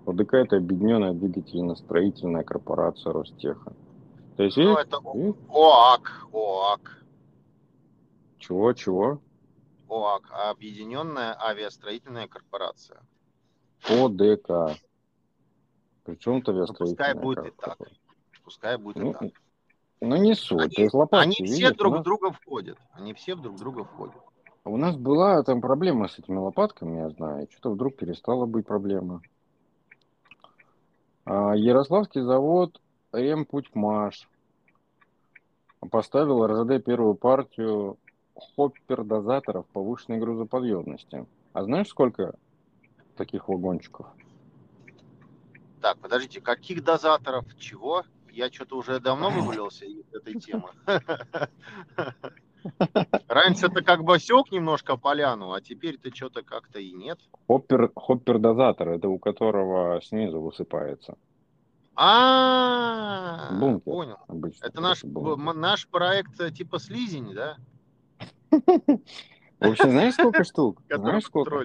ОДК 0.06 0.34
это 0.34 0.56
объединенная 0.56 1.12
двигательно-строительная 1.12 2.44
корпорация 2.44 3.12
Ростеха. 3.12 3.74
То 4.36 4.44
есть, 4.44 4.56
ну, 4.56 4.74
это 4.74 4.96
ОАК, 4.96 6.28
ОАК. 6.32 7.04
Чего, 8.38 8.72
чего? 8.72 9.20
ОАК, 9.90 10.30
Объединенная 10.50 11.36
авиастроительная 11.40 12.28
корпорация. 12.28 13.00
ОДК. 13.88 14.78
Причем 16.04 16.42
то 16.42 16.52
авиастроительная 16.52 17.14
ну, 17.14 17.20
Пускай 17.20 17.44
будет 17.44 17.46
и 17.46 17.50
так. 17.60 17.78
Пускай 18.44 18.78
будет 18.78 18.96
ну, 18.96 19.10
и 19.10 19.12
так. 19.12 19.42
Ну, 20.00 20.16
не 20.16 20.34
суть. 20.34 20.60
Они, 20.60 20.84
есть, 20.84 20.94
лопатки, 20.94 21.24
они 21.24 21.34
все 21.34 21.44
видишь, 21.44 21.76
друг 21.76 21.98
в 21.98 22.02
друга 22.02 22.32
входят. 22.32 22.78
Они 22.92 23.12
все 23.12 23.34
друг 23.34 23.56
в 23.56 23.58
друга 23.58 23.84
входят. 23.84 24.16
У 24.64 24.76
нас 24.76 24.96
была 24.96 25.42
там 25.42 25.60
проблема 25.60 26.08
с 26.08 26.18
этими 26.18 26.36
лопатками, 26.36 26.98
я 26.98 27.10
знаю. 27.10 27.48
Что-то 27.50 27.70
вдруг 27.70 27.96
перестала 27.96 28.46
быть 28.46 28.66
проблема. 28.66 29.22
А 31.24 31.54
Ярославский 31.54 32.22
завод 32.22 32.80
Ремпутьмаш 33.12 34.28
поставил 35.90 36.46
РЖД 36.46 36.84
первую 36.84 37.14
партию 37.14 37.98
хоппер-дозаторов 38.56 39.66
повышенной 39.66 40.18
грузоподъемности. 40.18 41.26
А 41.52 41.64
знаешь, 41.64 41.88
сколько 41.88 42.34
таких 43.16 43.48
вагончиков? 43.48 44.06
Так, 45.80 45.98
подождите, 45.98 46.40
каких 46.40 46.84
дозаторов? 46.84 47.44
Чего? 47.58 48.04
Я 48.30 48.50
что-то 48.50 48.76
уже 48.76 49.00
давно 49.00 49.30
вывалился 49.30 49.84
из 49.86 50.04
этой 50.12 50.38
темы. 50.38 50.68
Раньше 53.28 53.66
это 53.66 53.82
как 53.82 54.04
бы 54.04 54.18
сек 54.18 54.52
немножко 54.52 54.96
поляну, 54.96 55.52
а 55.52 55.60
теперь-то 55.60 56.14
что-то 56.14 56.42
как-то 56.42 56.78
и 56.78 56.92
нет. 56.92 57.18
Хоппер, 57.46 57.90
хоппер-дозатор, 57.96 58.90
это 58.90 59.08
у 59.08 59.18
которого 59.18 60.00
снизу 60.02 60.40
высыпается. 60.40 61.16
А, 61.96 63.50
понял. 63.84 64.18
Это 64.62 64.80
наш, 64.80 65.02
наш 65.04 65.88
проект 65.88 66.40
э, 66.40 66.50
типа 66.50 66.78
слизень, 66.78 67.34
да? 67.34 67.56
В 68.50 69.66
общем, 69.66 69.90
знаешь, 69.90 70.14
сколько 70.14 70.44
штук? 70.44 70.82
Знаешь, 70.90 71.24
сколько? 71.24 71.64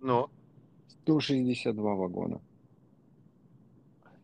Ну. 0.00 0.28
162 1.02 1.94
вагона. 1.94 2.40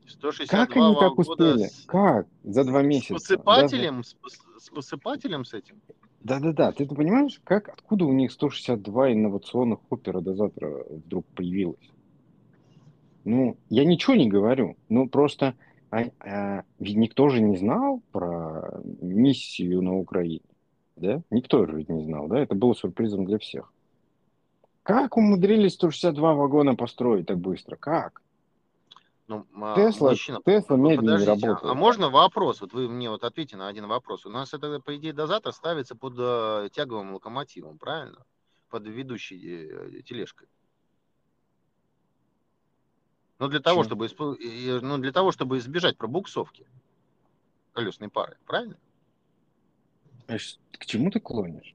162 0.06 0.66
как 0.66 0.76
они 0.76 0.94
так 0.94 1.18
успели? 1.18 1.64
С... 1.64 1.84
Как? 1.87 2.26
За 2.42 2.64
два 2.64 2.82
месяца. 2.82 3.18
С 3.18 3.23
посыпателем? 3.23 3.96
Даже... 3.96 4.37
С, 4.58 4.70
посыпателем 4.70 5.44
с 5.44 5.54
этим? 5.54 5.80
Да-да-да. 6.20 6.73
Ты, 6.73 6.87
ты 6.87 6.94
понимаешь, 6.94 7.40
как, 7.44 7.68
откуда 7.68 8.04
у 8.04 8.12
них 8.12 8.32
162 8.32 9.12
инновационных 9.12 9.80
опера-дозатора 9.90 10.84
вдруг 10.88 11.26
появилось? 11.34 11.90
Ну, 13.25 13.56
я 13.70 13.84
ничего 13.84 14.14
не 14.14 14.28
говорю. 14.28 14.76
Ну, 14.88 15.08
просто 15.08 15.54
а, 15.90 16.11
а, 16.20 16.64
ведь 16.78 16.96
никто 16.96 17.28
же 17.28 17.40
не 17.40 17.56
знал 17.56 18.02
про 18.11 18.80
миссию 19.00 19.80
на 19.80 19.96
Украине, 19.96 20.42
да? 20.97 21.23
Никто 21.31 21.67
же 21.67 21.77
ведь 21.77 21.89
не 21.89 22.03
знал, 22.05 22.29
да? 22.29 22.39
Это 22.41 22.55
было 22.55 22.75
сюрпризом 22.75 23.25
для 23.27 23.39
всех. 23.39 23.73
Как 24.83 25.17
умудрились 25.17 25.75
162 25.75 26.35
вагона 26.35 26.75
построить 26.75 27.27
так 27.27 27.39
быстро? 27.39 27.77
Как? 27.77 28.21
Ну, 29.27 29.47
а, 29.55 29.75
Тесла, 29.75 30.11
мужчина, 30.11 30.41
Тесла 30.45 30.77
медленнее 30.77 31.17
подождите, 31.17 31.47
а- 31.47 31.49
работает. 31.49 31.71
а 31.73 31.75
можно 31.75 32.11
вопрос? 32.11 32.61
Вот 32.61 32.75
вы 32.75 32.89
мне 32.89 33.09
вот 33.09 33.25
ответьте 33.25 33.57
на 33.57 33.69
один 33.69 33.87
вопрос. 33.87 34.27
У 34.27 34.31
нас 34.31 34.53
это, 34.53 34.81
по 34.81 34.95
идее, 34.97 35.15
дозатор 35.15 35.53
ставится 35.55 35.97
под 35.97 36.15
э, 36.19 36.69
тяговым 36.73 37.15
локомотивом, 37.15 37.79
правильно? 37.79 38.23
Под 38.69 38.87
ведущей 38.87 39.69
э, 39.71 40.03
тележкой. 40.03 40.49
Ну, 43.39 43.49
для 43.49 43.61
того, 43.61 43.83
чтобы, 43.83 44.07
исп- 44.07 44.81
ну, 44.83 44.99
для 44.99 45.13
того, 45.13 45.33
чтобы 45.33 45.57
избежать 45.59 45.97
пробуксовки 45.97 46.67
колесной 47.73 48.11
пары, 48.11 48.37
правильно? 48.47 48.77
А 50.26 50.37
К 50.78 50.87
чему 50.87 51.11
ты 51.11 51.21
клонишь? 51.21 51.75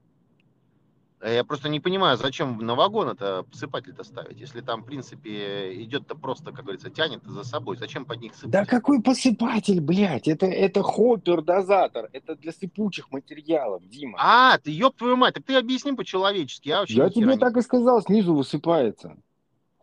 А 1.20 1.28
Я 1.28 1.44
просто 1.44 1.68
не 1.68 1.80
понимаю, 1.80 2.16
зачем 2.16 2.56
на 2.58 2.74
вагон 2.74 3.08
это 3.08 3.42
посыпатель-то 3.42 4.04
ставить, 4.04 4.40
если 4.40 4.62
там, 4.62 4.82
в 4.82 4.86
принципе, 4.86 5.74
идет-то 5.82 6.14
просто, 6.14 6.50
как 6.50 6.64
говорится, 6.64 6.88
тянет 6.88 7.22
за 7.24 7.44
собой. 7.44 7.76
Зачем 7.76 8.06
под 8.06 8.22
них 8.22 8.34
сыпать? 8.34 8.50
Да 8.50 8.64
какой 8.64 9.02
посыпатель, 9.02 9.82
блядь? 9.82 10.28
Это, 10.28 10.46
это 10.46 10.82
хоппер-дозатор. 10.82 12.08
Это 12.12 12.36
для 12.36 12.52
сыпучих 12.52 13.10
материалов, 13.10 13.86
Дима. 13.86 14.18
А, 14.18 14.58
ты 14.58 14.70
ёб 14.70 14.96
твою 14.96 15.16
мать, 15.16 15.34
так 15.34 15.44
ты 15.44 15.56
объясни 15.56 15.92
по-человечески. 15.92 16.68
Я 16.68 16.80
вообще 16.80 16.94
Я 16.94 17.10
хера 17.10 17.32
тебе 17.32 17.36
так 17.38 17.56
и 17.58 17.60
сказал, 17.60 18.00
снизу 18.00 18.34
высыпается. 18.34 19.18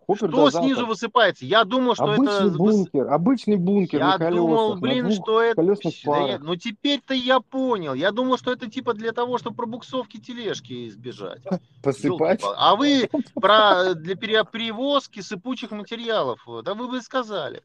Что 0.08 0.26
Хоппер-дозатор. 0.26 0.64
снизу 0.64 0.86
высыпается? 0.86 1.46
Я 1.46 1.66
думал, 1.66 1.94
что 1.96 2.06
Обычный 2.06 2.34
это... 2.34 2.46
выс- 2.46 2.58
бункер, 2.58 3.08
обычный 3.12 3.58
бункер 3.58 4.00
Я 4.00 4.08
на 4.08 4.18
колесах. 4.18 4.36
думал, 4.38 4.74
на 4.76 4.80
блин, 4.80 5.06
двух 5.06 5.16
что 5.16 5.42
это... 5.42 5.56
колесных 5.56 5.94
Да 6.06 6.18
я-. 6.28 6.40
Ну 6.40 6.56
теперь-то 6.56 7.14
я 7.14 7.42
понял. 7.42 7.94
Я 7.94 8.12
думал, 8.12 8.38
что 8.38 8.54
это 8.54 8.70
типа 8.72 8.94
для 8.94 9.12
того, 9.12 9.38
чтобы 9.38 9.58
пробуксовки 9.58 10.18
тележки 10.18 10.88
избежать. 10.88 11.44
Посыпать. 11.84 12.42
А 12.42 12.78
вы 12.78 13.10
про 13.36 13.96
для 13.96 14.16
перевозки 14.16 15.20
сыпучих 15.20 15.72
материалов. 15.72 16.40
Да 16.64 16.74
вы 16.74 16.88
бы 16.88 17.02
сказали. 17.02 17.62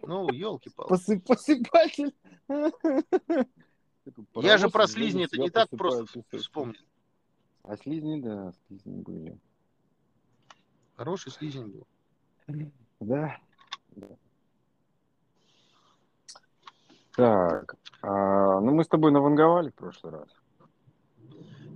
Ну, 0.00 0.30
елки-палки. 0.32 0.90
Посып- 0.92 1.20
посыпатель. 1.26 2.14
Я 4.36 4.56
же 4.58 4.68
про 4.70 4.84
из 4.84 4.92
слизни 4.92 5.24
это 5.26 5.38
не 5.38 5.50
так 5.50 5.68
просто 5.70 6.06
вспомнил. 6.38 6.80
А 7.64 7.76
слизни, 7.76 8.18
да, 8.20 8.52
слизни 8.66 9.02
были. 9.02 9.38
Хороший 11.02 11.32
слизень 11.32 11.66
был. 11.66 12.68
Да. 13.00 13.36
Так, 17.16 17.74
а, 18.02 18.60
ну 18.60 18.70
мы 18.72 18.84
с 18.84 18.88
тобой 18.88 19.10
наванговали 19.10 19.70
в 19.70 19.74
прошлый 19.74 20.12
раз. 20.12 20.28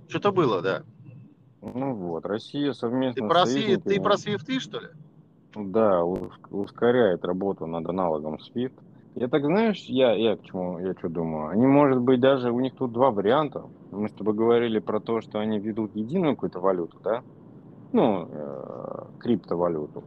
Что-то 0.07 0.31
было, 0.31 0.61
да. 0.61 0.83
Ну 1.61 1.93
вот, 1.95 2.25
Россия 2.25 2.71
совместно 2.71 3.23
Ты 3.23 3.27
про, 3.27 3.45
с 3.45 3.49
сви- 3.49 3.65
ты 3.65 3.65
союзниками, 3.65 4.03
про 4.03 4.17
свифты, 4.17 4.59
что 4.61 4.79
ли? 4.79 4.87
да, 5.55 6.05
ус- 6.05 6.31
ускоряет 6.49 7.25
работу 7.25 7.65
над 7.67 7.85
аналогом 7.85 8.37
SWIFT. 8.37 8.79
Я 9.15 9.27
так, 9.27 9.43
знаешь, 9.43 9.83
я, 9.89 10.13
я 10.13 10.37
к 10.37 10.43
чему, 10.43 10.79
я 10.79 10.93
что 10.97 11.09
думаю, 11.09 11.49
они, 11.49 11.65
может 11.65 11.99
быть, 11.99 12.21
даже, 12.21 12.49
у 12.49 12.61
них 12.61 12.75
тут 12.75 12.93
два 12.93 13.11
варианта. 13.11 13.69
Мы 13.91 14.07
с 14.07 14.13
тобой 14.13 14.35
говорили 14.35 14.79
про 14.79 15.01
то, 15.01 15.19
что 15.19 15.39
они 15.39 15.59
ведут 15.59 15.93
единую 15.95 16.35
какую-то 16.37 16.61
валюту, 16.61 17.01
да? 17.03 17.25
Ну, 17.91 18.27
э, 18.29 19.03
криптовалюту. 19.19 20.03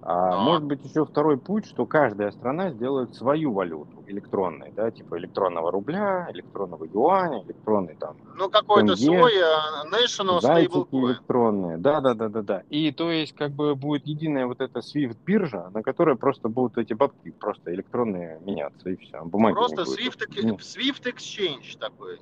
А 0.00 0.30
Да. 0.30 0.38
может 0.38 0.64
быть 0.64 0.84
еще 0.84 1.04
второй 1.04 1.38
путь, 1.38 1.66
что 1.66 1.84
каждая 1.84 2.30
страна 2.30 2.70
сделает 2.70 3.14
свою 3.14 3.52
валюту 3.52 4.02
электронной, 4.06 4.72
да, 4.74 4.90
типа 4.90 5.18
электронного 5.18 5.72
рубля, 5.72 6.28
электронного 6.30 6.84
юаня, 6.84 7.42
электронный 7.44 7.96
там 7.96 8.16
Ну, 8.36 8.48
какой-то 8.48 8.96
свой 8.96 9.32
а, 9.42 9.84
National 9.92 10.38
Stablecoin. 10.40 11.06
электронные. 11.10 11.78
Да, 11.78 12.00
да, 12.00 12.14
да, 12.14 12.28
да, 12.28 12.42
да. 12.42 12.62
И 12.70 12.92
то 12.92 13.10
есть 13.10 13.34
как 13.34 13.50
бы 13.50 13.74
будет 13.74 14.06
единая 14.06 14.46
вот 14.46 14.60
эта 14.60 14.78
Swift 14.78 15.18
биржа, 15.26 15.68
на 15.74 15.82
которой 15.82 16.16
просто 16.16 16.48
будут 16.48 16.78
эти 16.78 16.94
бабки 16.94 17.32
просто 17.38 17.74
электронные 17.74 18.38
меняться 18.40 18.90
и 18.90 18.96
все. 18.96 19.22
Бумаги 19.24 19.54
Просто. 19.54 19.82
Swift, 19.82 20.20
Swift 20.30 21.12
Exchange 21.12 21.76
такой. 21.78 22.18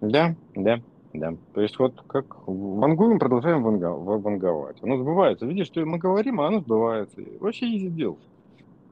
Да, 0.00 0.36
да, 0.54 0.78
да. 1.14 1.34
То 1.54 1.60
есть 1.60 1.78
вот 1.78 1.94
как 2.06 2.26
вангуем, 2.46 3.18
продолжаем 3.18 3.62
ванга- 3.64 3.94
ва- 3.96 4.18
ванговать. 4.18 4.76
Оно 4.82 4.98
сбывается. 4.98 5.46
Видишь, 5.46 5.66
что 5.68 5.84
мы 5.86 5.98
говорим, 5.98 6.40
а 6.40 6.48
оно 6.48 6.60
сбывается. 6.60 7.16
Вообще 7.40 7.66
easy 7.66 7.88
deal. 7.88 8.18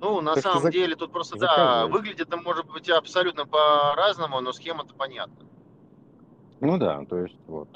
Ну, 0.01 0.21
на 0.21 0.35
Так 0.35 0.41
что 0.43 0.53
самом 0.55 0.67
зак- 0.69 0.73
деле, 0.73 0.97
тут 0.97 1.13
просто, 1.13 1.39
да, 1.39 1.87
выглядит 1.87 2.23
это 2.29 2.37
может 2.37 2.67
быть 2.73 2.89
абсолютно 2.91 3.45
по-разному, 3.47 4.41
но 4.41 4.53
схема-то 4.53 4.95
понятна. 4.95 5.47
Ну 6.61 6.79
да, 6.79 7.05
то 7.09 7.19
есть 7.19 7.37
вот. 7.47 7.69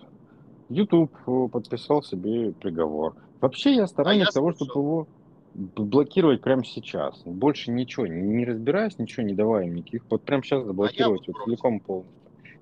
YouTube 0.68 1.12
э, 1.26 1.48
подписал 1.52 2.02
себе 2.02 2.52
приговор. 2.52 3.14
Вообще 3.40 3.74
я 3.74 3.86
сторонник 3.86 4.26
я 4.26 4.30
того, 4.32 4.50
слышал. 4.52 4.66
чтобы 4.66 4.86
его 4.86 5.06
блокировать 5.54 6.40
прямо 6.40 6.64
сейчас. 6.64 7.20
Больше 7.24 7.70
ничего, 7.70 8.06
не, 8.06 8.44
разбираясь, 8.44 8.98
ничего 8.98 9.24
не 9.26 9.34
давая 9.34 9.66
им 9.66 9.74
никаких. 9.76 10.02
Вот 10.10 10.22
прямо 10.22 10.42
сейчас 10.42 10.64
заблокировать 10.64 11.20
вот 11.20 11.26
вот 11.28 11.36
против. 11.36 11.44
целиком 11.60 11.80
полностью. 11.80 12.12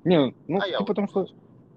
Не, 0.04 0.34
ну 0.48 0.58
А 0.58 0.60
ты 0.66 0.76
вот 0.78 0.86
потому 0.86 1.08
что 1.08 1.20
против. 1.24 1.34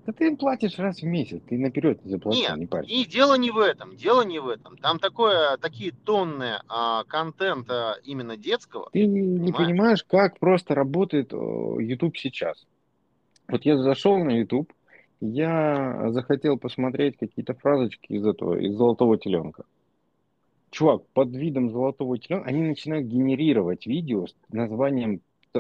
Да 0.08 0.14
ты 0.14 0.28
им 0.28 0.38
платишь 0.38 0.80
раз 0.80 1.02
в 1.02 1.04
месяц, 1.06 1.42
ты 1.50 1.58
наперед 1.58 2.04
не 2.06 2.12
заплатил, 2.12 2.42
Нет, 2.42 2.58
не 2.58 2.66
парься. 2.66 2.90
и 2.90 3.04
дело 3.04 3.38
не 3.38 3.52
в 3.52 3.58
этом, 3.58 3.98
дело 3.98 4.22
не 4.22 4.40
в 4.40 4.48
этом. 4.48 4.78
Там 4.78 5.00
такое, 5.00 5.58
такие 5.58 5.92
тонны 5.92 6.62
а, 6.70 7.04
контента 7.04 8.00
именно 8.06 8.38
детского. 8.38 8.90
Ты 8.94 9.06
не 9.06 9.52
Понимаешь? 9.52 9.56
понимаешь, 9.58 10.04
как 10.06 10.40
просто 10.40 10.76
работает 10.76 11.34
YouTube 11.34 12.16
сейчас. 12.16 12.66
Вот 13.50 13.64
я 13.64 13.78
зашел 13.78 14.18
на 14.18 14.32
YouTube, 14.32 14.72
я 15.20 16.10
захотел 16.12 16.58
посмотреть 16.58 17.18
какие-то 17.18 17.54
фразочки 17.54 18.14
из 18.14 18.26
этого, 18.26 18.56
из 18.56 18.76
золотого 18.76 19.18
теленка. 19.18 19.66
Чувак, 20.72 21.02
под 21.14 21.36
видом 21.36 21.70
золотого 21.70 22.18
теленка 22.18 22.48
они 22.48 22.62
начинают 22.62 23.08
генерировать 23.08 23.86
видео 23.86 24.28
с 24.28 24.36
названием 24.48 25.20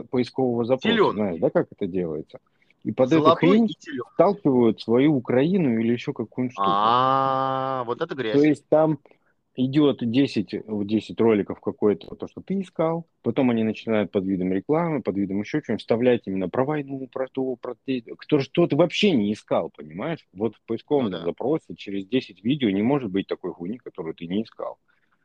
поискового 0.09 0.63
запроса. 0.63 0.87
Телёнок. 0.87 1.15
Знаешь, 1.15 1.39
да, 1.41 1.49
как 1.49 1.67
это 1.69 1.85
делается? 1.85 2.39
И 2.83 2.91
под 2.91 3.07
эту 3.11 3.21
Золотой 3.23 3.49
хрень 3.49 3.65
и 3.65 3.73
телёг. 3.73 4.11
сталкивают 4.13 4.81
свою 4.81 5.15
Украину 5.15 5.79
или 5.79 5.91
еще 5.91 6.13
какую-нибудь 6.13 6.53
штуку. 6.53 6.69
А, 6.69 7.83
вот 7.85 8.01
это 8.01 8.15
грязь. 8.15 8.33
То 8.33 8.43
есть 8.43 8.67
там 8.69 8.99
идет 9.55 9.97
10, 10.01 10.53
в 10.67 10.85
10 10.85 11.19
роликов 11.19 11.59
какое-то 11.59 12.15
то, 12.15 12.27
что 12.27 12.41
ты 12.41 12.61
искал, 12.61 13.07
потом 13.23 13.49
они 13.49 13.63
начинают 13.63 14.11
под 14.11 14.25
видом 14.25 14.53
рекламы, 14.53 15.01
под 15.01 15.17
видом 15.17 15.41
еще 15.41 15.61
чего-нибудь 15.61 15.81
вставлять 15.81 16.21
именно 16.27 16.47
про 16.47 16.63
войну, 16.63 17.07
про 17.11 17.27
то, 17.27 17.55
про 17.55 17.75
те, 17.85 18.03
кто, 18.17 18.39
что 18.39 18.67
ты 18.67 18.75
вообще 18.75 19.11
не 19.11 19.33
искал, 19.33 19.71
понимаешь? 19.75 20.25
Вот 20.31 20.55
в 20.55 20.61
поисковом 20.67 21.05
Ну 21.05 21.09
да. 21.09 21.23
запросе 21.23 21.75
через 21.75 22.05
10 22.05 22.43
видео 22.43 22.69
не 22.69 22.83
может 22.83 23.11
быть 23.11 23.27
такой 23.27 23.51
хуйни, 23.51 23.79
которую 23.79 24.13
ты 24.13 24.27
не 24.27 24.43
искал. 24.43 24.77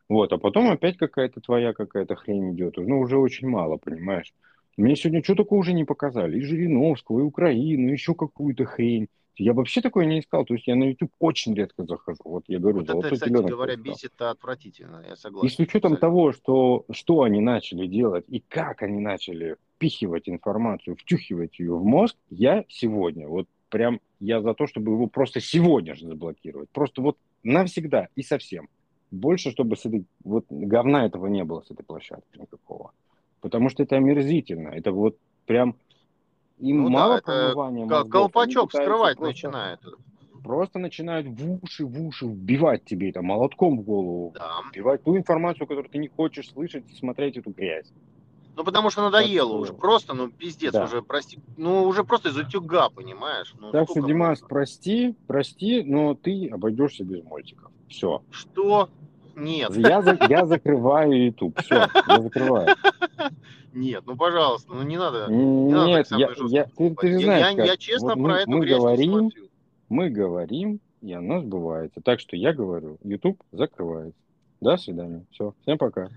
Вот, 0.09 0.33
а 0.33 0.39
потом 0.39 0.71
опять 0.71 0.97
какая-то 0.97 1.41
твоя 1.41 1.73
какая-то 1.75 2.17
хрень 2.17 2.55
идет, 2.55 2.77
ну 2.79 3.01
уже 3.01 3.19
очень 3.19 3.49
мало, 3.49 3.77
понимаешь? 3.77 4.33
Мне 4.77 4.97
сегодня 4.97 5.23
что 5.23 5.35
такого 5.35 5.61
уже 5.61 5.73
не 5.73 5.85
показали, 5.85 6.39
и 6.39 6.43
Жириновского, 6.43 7.21
и 7.21 7.23
Украину, 7.23 7.89
и 7.89 7.93
еще 7.93 8.15
какую-то 8.15 8.65
хрень. 8.65 9.09
Я 9.37 9.55
вообще 9.55 9.81
такое 9.81 10.05
не 10.05 10.21
искал, 10.21 10.45
то 10.45 10.55
есть 10.55 10.67
я 10.67 10.77
на 10.77 10.85
YouTube 10.85 11.11
очень 11.19 11.55
редко 11.55 11.85
захожу. 11.85 12.21
Вот 12.25 12.45
я 12.49 12.59
говорю, 12.59 12.81
Вот 12.81 12.91
это, 12.91 13.15
кстати 13.15 13.31
говоря, 13.31 13.75
поискал. 13.75 13.93
бесит 13.95 14.13
отвратительно, 14.21 15.03
я 15.09 15.17
согласен. 15.17 15.47
И 15.47 15.51
с 15.51 15.59
учетом 15.59 15.95
абсолютно. 15.95 15.97
того, 15.97 16.33
что, 16.33 16.85
что 16.91 17.23
они 17.23 17.41
начали 17.41 17.87
делать 17.87 18.25
и 18.29 18.41
как 18.47 18.83
они 18.83 19.01
начали 19.01 19.57
впихивать 19.77 20.29
информацию, 20.29 20.97
втюхивать 20.97 21.59
ее 21.59 21.77
в 21.77 21.85
мозг, 21.85 22.17
я 22.31 22.65
сегодня, 22.69 23.27
вот 23.27 23.49
прям 23.71 24.01
я 24.21 24.43
за 24.43 24.53
то, 24.53 24.67
чтобы 24.67 24.93
его 24.93 25.07
просто 25.07 25.41
сегодня 25.41 25.95
же 25.95 26.07
заблокировать. 26.07 26.69
Просто 26.71 27.01
вот 27.01 27.17
навсегда 27.43 28.09
и 28.15 28.23
совсем. 28.23 28.69
Больше, 29.11 29.51
чтобы 29.51 29.77
с 29.77 29.87
этой, 29.87 30.05
вот 30.25 30.45
говна 30.51 31.07
этого 31.07 31.27
не 31.27 31.43
было 31.43 31.63
с 31.63 31.71
этой 31.71 31.85
площадки 31.85 32.39
никакого. 32.39 32.93
Потому 33.43 33.69
что 33.69 33.83
это 33.83 33.97
омерзительно. 33.97 34.69
Это 34.69 34.93
вот 34.93 35.19
прям 35.47 35.77
им 36.59 36.85
Ну 36.85 36.89
да, 36.89 36.93
мало 36.95 37.15
это 37.17 37.53
промывания 37.53 37.85
мозгов, 37.85 38.11
Колпачок 38.11 38.67
пытаются 38.71 38.77
скрывать 38.79 39.17
просто- 39.19 39.27
начинает. 39.49 39.81
Просто 40.45 40.79
начинают 40.79 41.27
в 41.29 41.63
уши, 41.63 41.85
в 41.85 42.05
уши 42.07 42.27
вбивать 42.27 42.85
тебе 42.85 43.11
это 43.11 43.21
молотком 43.23 43.79
в 43.79 43.83
голову. 43.83 44.33
Да. 44.35 44.61
Вбивать 44.71 45.03
ту 45.05 45.17
информацию, 45.17 45.67
которую 45.67 45.91
ты 45.91 45.99
не 45.99 46.09
хочешь 46.09 46.51
слышать 46.51 46.85
смотреть 46.97 47.37
эту 47.37 47.51
грязь. 47.51 47.93
Ну, 48.57 48.65
потому 48.65 48.91
что 48.91 49.03
надоело 49.03 49.57
уже. 49.57 49.73
Просто, 49.73 50.15
ну, 50.15 50.29
пиздец, 50.31 50.73
Да. 50.73 50.85
уже, 50.85 51.01
прости. 51.03 51.39
Ну, 51.57 51.85
уже 51.85 52.05
просто 52.05 52.29
из 52.29 52.37
утюга, 52.37 52.91
понимаешь? 52.91 53.55
Ну, 53.59 53.71
Так 53.73 53.89
что, 53.91 54.03
Димас, 54.07 54.41
можно? 54.41 54.49
прости, 54.49 55.15
прости, 55.27 55.83
но 55.85 56.15
ты 56.15 56.49
обойдешься 56.49 57.05
без 57.05 57.25
мультиков. 57.25 57.71
Все. 57.89 58.23
Что? 58.31 58.89
Нет. 59.35 59.75
Я, 59.77 60.03
за- 60.03 60.19
я 60.29 60.47
закрываю 60.47 61.27
YouTube. 61.27 61.59
Все, 61.63 61.87
я 62.09 62.21
закрываю. 62.21 62.69
Нет, 63.73 64.05
ну, 64.07 64.17
пожалуйста, 64.17 64.75
ну, 64.75 64.83
не 64.83 64.99
надо. 64.99 65.29
Не 65.31 65.73
Нет, 65.73 66.07
я, 66.11 66.65
ты, 66.67 66.95
ты 66.95 67.13
же 67.13 67.21
знаешь, 67.21 67.47
я, 67.47 67.57
как. 67.57 67.67
я 67.67 67.77
честно 67.79 68.09
Вот 68.09 68.15
про 68.15 68.21
мы, 68.21 68.43
мы 68.47 68.67
не 68.67 68.73
говорим, 68.73 69.31
мы 69.89 70.11
говорим, 70.11 70.81
и 71.01 71.13
оно 71.13 71.41
сбывается. 71.41 72.03
Так 72.03 72.21
что 72.21 72.37
я 72.37 72.53
говорю, 72.53 72.99
YouTube 73.03 73.43
закрывается. 73.51 74.21
До 74.61 74.77
свидания. 74.77 75.25
Все, 75.31 75.55
всем 75.63 75.79
пока. 75.79 76.11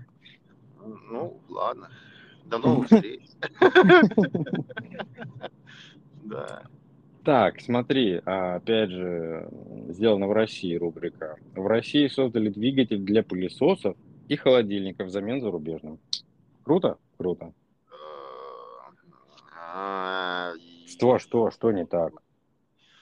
Ну, 1.10 1.40
ладно. 1.48 1.88
До 2.44 2.58
новых 2.58 2.86
встреч. 2.86 3.22
Да. 6.24 6.62
Так, 7.26 7.60
смотри, 7.60 8.22
а, 8.24 8.54
опять 8.54 8.88
же, 8.88 9.48
сделано 9.88 10.28
в 10.28 10.32
России 10.32 10.76
рубрика. 10.76 11.36
В 11.56 11.66
России 11.66 12.06
создали 12.06 12.50
двигатель 12.50 13.00
для 13.00 13.24
пылесосов 13.24 13.96
и 14.28 14.36
холодильников 14.36 15.08
взамен 15.08 15.40
зарубежным. 15.40 15.98
Круто? 16.62 16.98
Круто. 17.18 17.52
А, 19.60 20.52
что, 20.86 21.18
что, 21.18 21.50
что 21.50 21.72
не 21.72 21.84
так? 21.84 22.12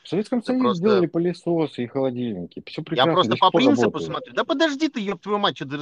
В 0.05 0.09
Советском 0.09 0.43
Союзе 0.43 0.63
просто... 0.63 0.81
сделали 0.81 1.07
пылесосы 1.07 1.85
и 1.85 1.87
холодильники. 1.87 2.63
Все 2.65 2.83
прекрасно. 2.83 3.11
Я 3.11 3.15
просто 3.15 3.37
по 3.37 3.51
принципу 3.51 3.99
смотрю. 3.99 4.33
Да 4.33 4.45
подожди 4.45 4.89
ты, 4.89 5.01
ёб 5.01 5.21
твою 5.21 5.39
мать, 5.39 5.57
что 5.57 5.69
ты 5.69 5.77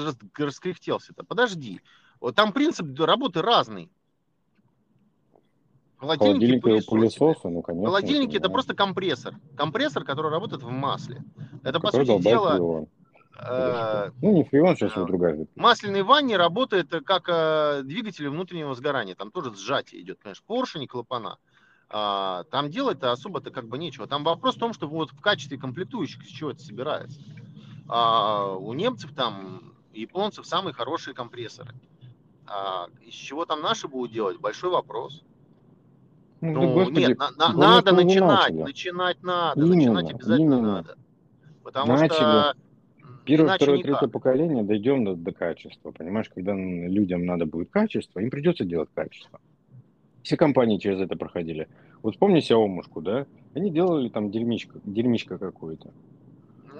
раскряхтелся-то? 0.44 1.22
Подожди. 1.22 1.80
Вот 2.18 2.34
там 2.34 2.52
принцип 2.52 2.88
работы 2.98 3.40
разный. 3.40 3.88
Холодильники, 6.02 6.60
Холодильник 6.60 6.86
пылесосы, 6.86 7.48
ну, 7.48 7.62
конечно. 7.62 7.86
Холодильники 7.86 8.36
это 8.36 8.50
просто 8.50 8.74
компрессор. 8.74 9.36
Компрессор, 9.56 10.02
который 10.02 10.32
работает 10.32 10.64
в 10.64 10.68
масле. 10.68 11.22
Это, 11.62 11.78
по 11.78 11.92
сути 11.92 12.20
дела... 12.20 12.86
Э, 13.38 14.10
ну, 14.20 14.32
не 14.32 14.42
фреон, 14.42 14.76
сейчас 14.76 14.96
э, 14.96 15.06
другая 15.06 15.36
жидкость. 15.36 16.02
Ванне 16.02 16.36
работает 16.36 16.90
как 17.06 17.28
э, 17.28 17.82
двигатель 17.84 18.28
внутреннего 18.28 18.74
сгорания. 18.74 19.14
Там 19.14 19.30
тоже 19.30 19.54
сжатие 19.54 20.02
идет, 20.02 20.18
понимаешь, 20.18 20.42
поршень 20.42 20.82
и 20.82 20.86
клапана. 20.88 21.38
А, 21.88 22.44
там 22.50 22.68
делать-то 22.68 23.12
особо-то 23.12 23.52
как 23.52 23.68
бы 23.68 23.78
нечего. 23.78 24.08
Там 24.08 24.24
вопрос 24.24 24.56
в 24.56 24.58
том, 24.58 24.72
что 24.72 24.88
вот 24.88 25.12
в 25.12 25.20
качестве 25.20 25.56
комплектующих, 25.56 26.24
с 26.24 26.28
чего 26.28 26.50
это 26.50 26.60
собирается. 26.60 27.20
А, 27.88 28.56
у 28.56 28.72
немцев 28.72 29.14
там, 29.14 29.72
японцев 29.92 30.46
самые 30.46 30.74
хорошие 30.74 31.14
компрессоры. 31.14 31.72
А, 32.46 32.88
из 33.02 33.14
чего 33.14 33.44
там 33.44 33.60
наши 33.62 33.86
будут 33.86 34.10
делать, 34.10 34.40
большой 34.40 34.70
вопрос. 34.70 35.22
Ну, 36.42 36.52
ну 36.54 36.74
господи, 36.74 37.06
нет, 37.06 37.18
на, 37.18 37.30
на, 37.30 37.52
надо 37.52 37.92
начинать, 37.92 38.50
начали. 38.50 38.62
начинать 38.62 39.22
надо, 39.22 39.60
именно, 39.60 39.92
начинать 39.92 40.10
обязательно 40.14 40.54
именно. 40.54 40.72
надо. 40.72 40.96
Потому 41.62 41.92
начали. 41.92 42.14
что 42.14 42.54
Первое, 43.24 43.54
второе, 43.54 43.78
никак. 43.78 44.00
третье 44.00 44.12
поколение 44.12 44.64
дойдем 44.64 45.04
до, 45.04 45.14
до 45.14 45.32
качества. 45.32 45.92
Понимаешь, 45.92 46.28
когда 46.34 46.52
людям 46.54 47.24
надо 47.24 47.46
будет 47.46 47.70
качество, 47.70 48.18
им 48.18 48.28
придется 48.30 48.64
делать 48.64 48.88
качество. 48.92 49.40
Все 50.24 50.36
компании 50.36 50.78
через 50.78 51.00
это 51.00 51.16
проходили. 51.16 51.68
Вот 52.02 52.14
вспомни 52.14 52.40
Xiaomi, 52.40 52.82
да? 53.02 53.26
Они 53.54 53.70
делали 53.70 54.08
там 54.08 54.32
дерьмичко, 54.32 54.80
дерьмичко 54.84 55.38
какое-то. 55.38 55.92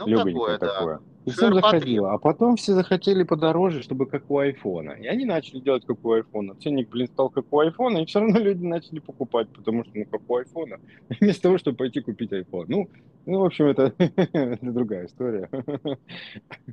Ну, 0.01 0.07
Легонькое 0.09 0.59
такое, 0.59 0.59
такое. 0.59 1.01
И 1.25 1.31
всем 1.31 1.55
заходило. 1.55 2.13
А 2.13 2.19
потом 2.19 2.57
все 2.57 2.75
захотели 2.75 3.23
подороже, 3.23 3.83
чтобы 3.83 4.07
как 4.07 4.31
у 4.31 4.39
айфона. 4.39 4.93
И 4.93 5.07
они 5.07 5.25
начали 5.25 5.61
делать 5.61 5.85
как 5.87 6.05
у 6.05 6.13
айфона. 6.13 6.55
Ценник, 6.57 6.89
блин, 6.89 7.07
стал 7.07 7.31
как 7.31 7.53
у 7.53 7.61
айфона, 7.61 7.99
и 7.99 8.07
все 8.07 8.21
равно 8.21 8.41
люди 8.41 8.65
начали 8.65 8.99
покупать, 8.99 9.49
потому 9.51 9.85
что, 9.85 9.93
ну, 9.95 10.05
как 10.07 10.21
у 10.29 10.37
айфона. 10.37 10.81
Вместо 11.21 11.43
того, 11.43 11.59
чтобы 11.59 11.77
пойти 11.77 12.01
купить 12.01 12.33
айфон. 12.33 12.67
Ну, 12.69 12.91
ну 13.27 13.41
в 13.41 13.45
общем, 13.45 13.67
это, 13.67 13.95
это 13.99 14.73
другая 14.73 15.07
история. 15.07 15.49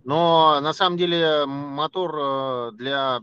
Но, 0.03 0.59
на 0.61 0.73
самом 0.73 0.97
деле, 0.97 1.45
мотор 1.45 2.15
э, 2.17 2.71
для 2.73 3.19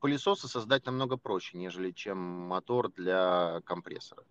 пылесоса 0.00 0.48
создать 0.48 0.86
намного 0.86 1.16
проще, 1.16 1.56
нежели 1.56 1.92
чем 1.92 2.18
мотор 2.18 2.90
для 2.92 3.60
компрессора. 3.64 4.22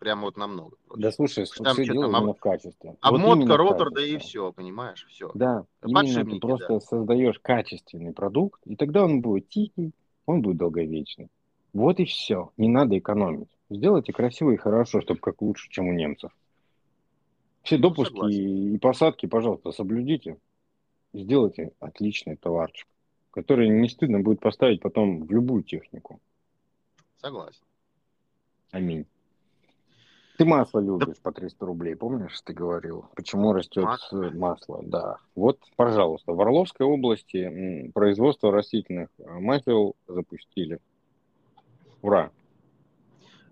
Прямо 0.00 0.22
вот 0.22 0.36
намного. 0.36 0.76
Проще. 0.88 1.02
Да 1.02 1.12
слушай, 1.12 1.46
там 1.62 1.74
все 1.74 1.84
дело 1.84 2.10
там, 2.10 2.32
в 2.32 2.40
качестве. 2.40 2.96
Обмотка, 3.00 3.50
вот 3.50 3.56
ротор, 3.56 3.90
да 3.92 4.04
и 4.04 4.18
все, 4.18 4.52
понимаешь, 4.52 5.06
все. 5.08 5.30
Да, 5.34 5.64
именно 5.86 6.24
ты 6.24 6.40
просто 6.40 6.74
да. 6.74 6.80
создаешь 6.80 7.38
качественный 7.38 8.12
продукт, 8.12 8.60
и 8.64 8.74
тогда 8.74 9.04
он 9.04 9.20
будет 9.20 9.48
тихий, 9.48 9.92
он 10.26 10.42
будет 10.42 10.56
долговечный. 10.56 11.28
Вот 11.72 12.00
и 12.00 12.04
все. 12.06 12.50
Не 12.56 12.68
надо 12.68 12.98
экономить. 12.98 13.50
Сделайте 13.68 14.12
красиво 14.12 14.50
и 14.50 14.56
хорошо, 14.56 15.00
чтобы 15.00 15.20
как 15.20 15.40
лучше, 15.40 15.68
чем 15.70 15.86
у 15.86 15.92
немцев. 15.92 16.32
Все 17.62 17.76
ну, 17.76 17.82
допуски 17.82 18.12
Согласен. 18.12 18.74
и 18.74 18.78
посадки, 18.78 19.26
пожалуйста, 19.26 19.70
соблюдите. 19.70 20.38
Сделайте 21.12 21.72
отличный 21.78 22.36
товарчик 22.36 22.88
который 23.30 23.68
не 23.68 23.88
стыдно 23.88 24.20
будет 24.20 24.40
поставить 24.40 24.80
потом 24.80 25.24
в 25.24 25.30
любую 25.30 25.62
технику. 25.62 26.20
Согласен. 27.16 27.62
Аминь. 28.70 29.06
Ты 30.40 30.46
масло 30.46 30.80
любишь 30.80 31.16
да. 31.16 31.22
по 31.22 31.32
300 31.32 31.66
рублей, 31.66 31.94
помнишь, 31.94 32.40
ты 32.40 32.54
говорил? 32.54 33.04
Почему 33.14 33.52
растет 33.52 33.84
масло? 33.84 34.30
масло? 34.30 34.80
Да. 34.82 35.18
Вот, 35.34 35.58
пожалуйста, 35.76 36.32
в 36.32 36.40
Орловской 36.40 36.86
области 36.86 37.90
производство 37.92 38.50
растительных 38.50 39.10
э, 39.18 39.38
масел 39.38 39.96
запустили. 40.08 40.80
Ура! 42.00 42.30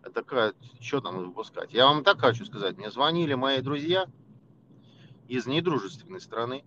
Это 0.03 0.55
что 0.81 1.03
там 1.03 1.18
выпускать? 1.27 1.74
Я 1.74 1.85
вам 1.85 2.05
так 2.05 2.20
хочу 2.20 2.46
сказать. 2.46 2.79
Мне 2.79 2.90
звонили 2.90 3.35
мои 3.35 3.61
друзья 3.61 4.07
из 5.29 5.46
недружественной 5.46 6.22
страны. 6.22 6.64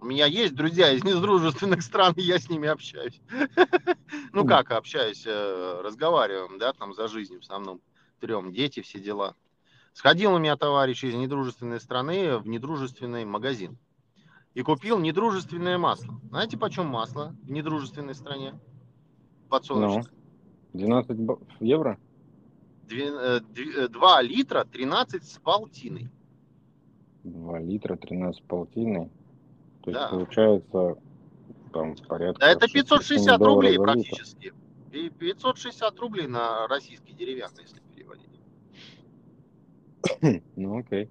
У 0.00 0.06
меня 0.06 0.24
есть 0.24 0.54
друзья 0.54 0.92
из 0.92 1.04
недружественных 1.04 1.82
стран, 1.82 2.14
и 2.16 2.22
я 2.22 2.38
с 2.38 2.48
ними 2.48 2.68
общаюсь. 2.68 3.20
Ну 4.32 4.46
как 4.46 4.70
общаюсь, 4.70 5.24
э, 5.26 5.80
разговариваем, 5.84 6.58
да, 6.58 6.72
там 6.72 6.94
за 6.94 7.06
жизнь 7.06 7.36
в 7.36 7.42
основном 7.42 7.80
трем, 8.20 8.52
дети, 8.52 8.80
все 8.80 9.00
дела. 9.00 9.34
Сходил 9.92 10.34
у 10.34 10.38
меня 10.38 10.56
товарищ 10.56 11.02
из 11.02 11.14
недружественной 11.14 11.80
страны 11.80 12.38
в 12.38 12.46
недружественный 12.46 13.24
магазин 13.24 13.76
и 14.54 14.62
купил 14.62 14.98
недружественное 14.98 15.78
масло. 15.78 16.20
Знаете, 16.28 16.56
почем 16.56 16.86
масло 16.86 17.34
в 17.42 17.50
недружественной 17.50 18.14
стране? 18.14 18.58
Подсолнечное. 19.48 20.12
Ну, 20.72 20.78
12 20.78 21.18
евро? 21.60 21.98
2, 22.88 23.40
2 23.88 24.20
э, 24.20 24.24
литра 24.24 24.64
13 24.64 25.24
с 25.24 25.38
полтиной. 25.38 26.08
2 27.24 27.58
литра 27.60 27.96
13 27.96 28.42
с 28.42 28.46
полтиной? 28.46 29.10
То 29.82 29.90
да. 29.90 30.00
есть 30.00 30.10
получается 30.10 30.96
там 31.72 31.96
порядка... 32.08 32.40
Да 32.40 32.50
это 32.50 32.68
560 32.68 33.40
рублей 33.40 33.78
практически. 33.78 34.52
И 34.92 35.08
560 35.08 35.98
рублей 36.00 36.26
на 36.26 36.66
российский 36.66 37.12
деревянный, 37.12 37.62
если. 37.62 37.79
Ну 40.56 40.78
окей. 40.78 41.10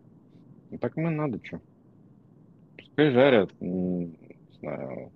Ну, 0.70 0.78
так 0.78 0.96
мы 0.98 1.10
надо 1.10 1.44
что. 1.44 1.62
Пускай 2.78 3.12
жарят, 3.12 3.52
не 3.60 4.16
знаю, 4.60 5.12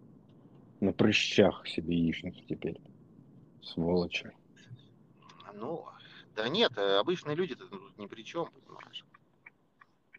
на 0.80 0.92
прыщах 0.94 1.68
себе 1.68 1.96
яичницу 1.96 2.44
теперь. 2.48 2.80
Сволочи. 3.62 4.32
Ну, 5.54 5.86
да 6.36 6.50
нет, 6.50 6.72
э, 6.78 6.98
обычные 6.98 7.36
люди 7.36 7.56
тут 7.56 7.98
ни 7.98 8.08
при 8.08 8.24
чем, 8.24 8.50
понимаешь. 8.52 9.06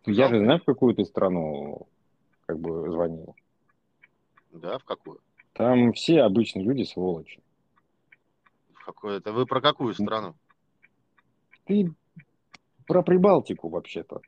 Я 0.07 0.29
же 0.29 0.39
знаю, 0.39 0.61
в 0.61 0.65
какую 0.65 0.95
ты 0.95 1.05
страну 1.05 1.89
как 2.47 2.59
бы 2.59 2.91
звонил. 2.91 3.35
Да, 4.53 4.79
в 4.79 4.85
какую? 4.85 5.21
Там 5.55 5.93
все 5.93 6.23
обычные 6.23 6.65
люди 6.65 6.85
сволочи. 6.85 7.43
В 8.73 8.85
какую? 8.85 9.15
Это 9.15 9.33
вы 9.33 9.47
про 9.47 9.61
какую 9.61 9.95
страну? 9.95 10.35
Ты 11.65 11.93
про 12.87 13.03
Прибалтику 13.03 13.69
вообще-то. 13.69 14.21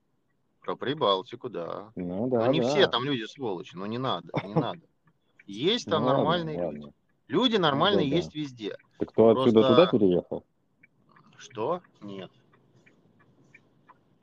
Про 0.61 0.77
Прибалтику, 0.77 1.49
да. 1.49 1.93
Ну 1.95 2.29
да. 2.29 2.47
Но 2.47 2.53
не 2.53 2.61
да. 2.61 2.69
все 2.69 2.87
там 2.89 3.05
люди 3.05 3.25
сволочи, 3.25 3.77
но 3.77 3.87
не 3.87 3.99
надо, 3.99 4.29
не 4.45 4.55
надо. 4.61 4.81
Есть 5.47 5.89
там 5.89 6.03
ну, 6.03 6.09
нормальные 6.09 6.63
ладно, 6.63 6.77
люди. 6.77 6.93
Люди 7.29 7.57
нормальные 7.57 8.09
ну, 8.09 8.17
есть 8.17 8.33
да. 8.33 8.39
везде. 8.39 8.77
Ты 8.99 9.07
кто 9.07 9.33
Просто... 9.33 9.43
отсюда 9.51 9.69
туда 9.69 9.87
переехал? 9.87 10.45
Что? 11.39 11.81
Нет. 12.01 12.31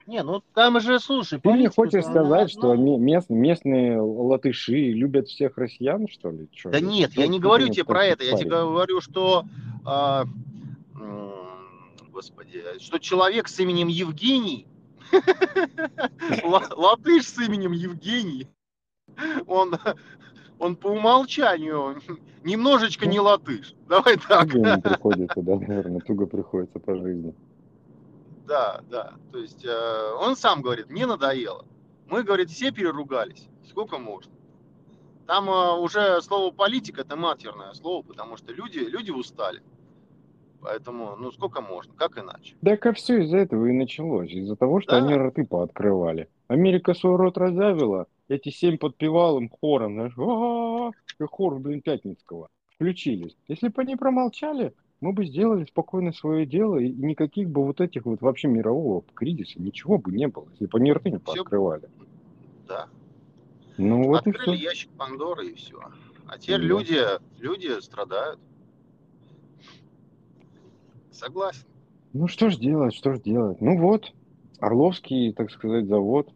Не, 0.05 0.21
ну 0.23 0.41
там 0.53 0.81
же, 0.81 0.99
слушай... 0.99 1.39
Ты 1.39 1.49
мне 1.51 1.69
хочешь 1.69 2.03
сказать, 2.03 2.51
что 2.51 2.75
мест, 2.75 3.29
местные 3.29 4.01
латыши 4.01 4.91
любят 4.91 5.27
всех 5.27 5.57
россиян, 5.57 6.07
что 6.09 6.29
ли? 6.29 6.49
Да 6.65 6.81
нет, 6.81 7.13
я 7.13 7.27
не 7.27 7.39
говорю 7.39 7.69
тебе 7.69 7.85
про 7.85 8.03
это, 8.05 8.23
я 8.23 8.35
тебе 8.35 8.49
говорю, 8.49 8.99
что... 8.99 9.45
Господи, 12.13 12.63
что 12.77 12.99
человек 12.99 13.47
с 13.47 13.59
именем 13.59 13.87
Евгений, 13.87 14.67
латыш 16.43 17.27
с 17.27 17.39
именем 17.39 17.71
Евгений, 17.71 18.47
он, 19.47 19.73
он 20.59 20.75
по 20.75 20.89
умолчанию 20.89 21.99
немножечко 22.43 23.07
не 23.07 23.19
латыш. 23.19 23.73
Давай 23.89 24.17
так. 24.17 24.51
Туго 24.51 24.79
приходится, 24.79 25.41
да, 25.41 25.55
наверное, 25.55 26.01
туго 26.01 26.27
приходится 26.27 26.77
по 26.77 26.95
жизни. 26.95 27.33
Да, 28.45 28.81
да. 28.91 29.15
То 29.31 29.39
есть 29.39 29.65
э, 29.65 30.11
он 30.19 30.35
сам 30.35 30.61
говорит, 30.61 30.91
мне 30.91 31.07
надоело. 31.07 31.65
Мы, 32.05 32.21
говорит, 32.21 32.51
все 32.51 32.71
переругались. 32.71 33.47
Сколько 33.67 33.97
можно? 33.97 34.31
Там 35.25 35.49
э, 35.49 35.79
уже 35.79 36.21
слово 36.21 36.53
политика 36.53 37.01
это 37.01 37.15
матерное 37.15 37.73
слово, 37.73 38.03
потому 38.03 38.37
что 38.37 38.53
люди, 38.53 38.77
люди 38.77 39.09
устали. 39.09 39.63
Поэтому, 40.63 41.15
ну 41.17 41.31
сколько 41.31 41.61
можно, 41.61 41.93
как 41.93 42.17
иначе? 42.17 42.55
Так 42.63 42.85
а 42.85 42.93
все 42.93 43.21
из-за 43.23 43.37
этого 43.37 43.65
и 43.65 43.73
началось. 43.73 44.31
Из-за 44.31 44.55
того, 44.55 44.79
что 44.79 44.91
да. 44.91 44.97
они 44.97 45.13
рты 45.13 45.45
пооткрывали. 45.45 46.29
Америка 46.47 46.93
свой 46.93 47.17
рот 47.17 47.37
разявила, 47.37 48.07
эти 48.29 48.49
семь 48.49 48.77
подпевал 48.77 49.37
им 49.39 49.49
хором, 49.49 49.93
знаешь, 49.95 50.13
а 50.17 50.91
хор, 51.27 51.59
блин, 51.59 51.81
Пятницкого. 51.81 52.49
Включились. 52.75 53.35
Если 53.47 53.67
бы 53.67 53.81
они 53.81 53.95
промолчали, 53.95 54.73
мы 55.01 55.11
бы 55.11 55.25
сделали 55.25 55.65
спокойно 55.65 56.13
свое 56.13 56.45
дело, 56.45 56.77
и 56.77 56.89
никаких 56.89 57.49
бы 57.49 57.65
вот 57.65 57.81
этих 57.81 58.05
вот 58.05 58.21
вообще 58.21 58.47
мирового 58.47 59.03
кризиса, 59.13 59.61
ничего 59.61 59.97
бы 59.97 60.11
не 60.11 60.27
было, 60.27 60.47
если 60.51 60.65
бы 60.65 60.79
они 60.79 60.93
рты 60.93 61.11
не 61.11 61.19
пооткрывали. 61.19 61.89
Да. 62.67 62.87
Ну 63.77 64.03
вот 64.03 64.25
Открыли 64.25 64.55
и 64.55 64.57
все. 64.57 64.69
ящик 64.69 64.89
Пандоры 64.91 65.47
и 65.47 65.53
все. 65.55 65.79
А 66.27 66.37
теперь 66.37 66.61
Да. 66.61 66.65
люди, 66.67 67.01
люди 67.39 67.81
страдают. 67.81 68.39
Согласен. 71.13 71.65
Ну 72.13 72.27
что 72.27 72.49
ж 72.49 72.57
делать, 72.57 72.93
что 72.93 73.13
ж 73.13 73.19
делать? 73.21 73.61
Ну 73.61 73.79
вот, 73.79 74.11
Орловский, 74.59 75.33
так 75.33 75.49
сказать, 75.51 75.87
завод 75.87 76.29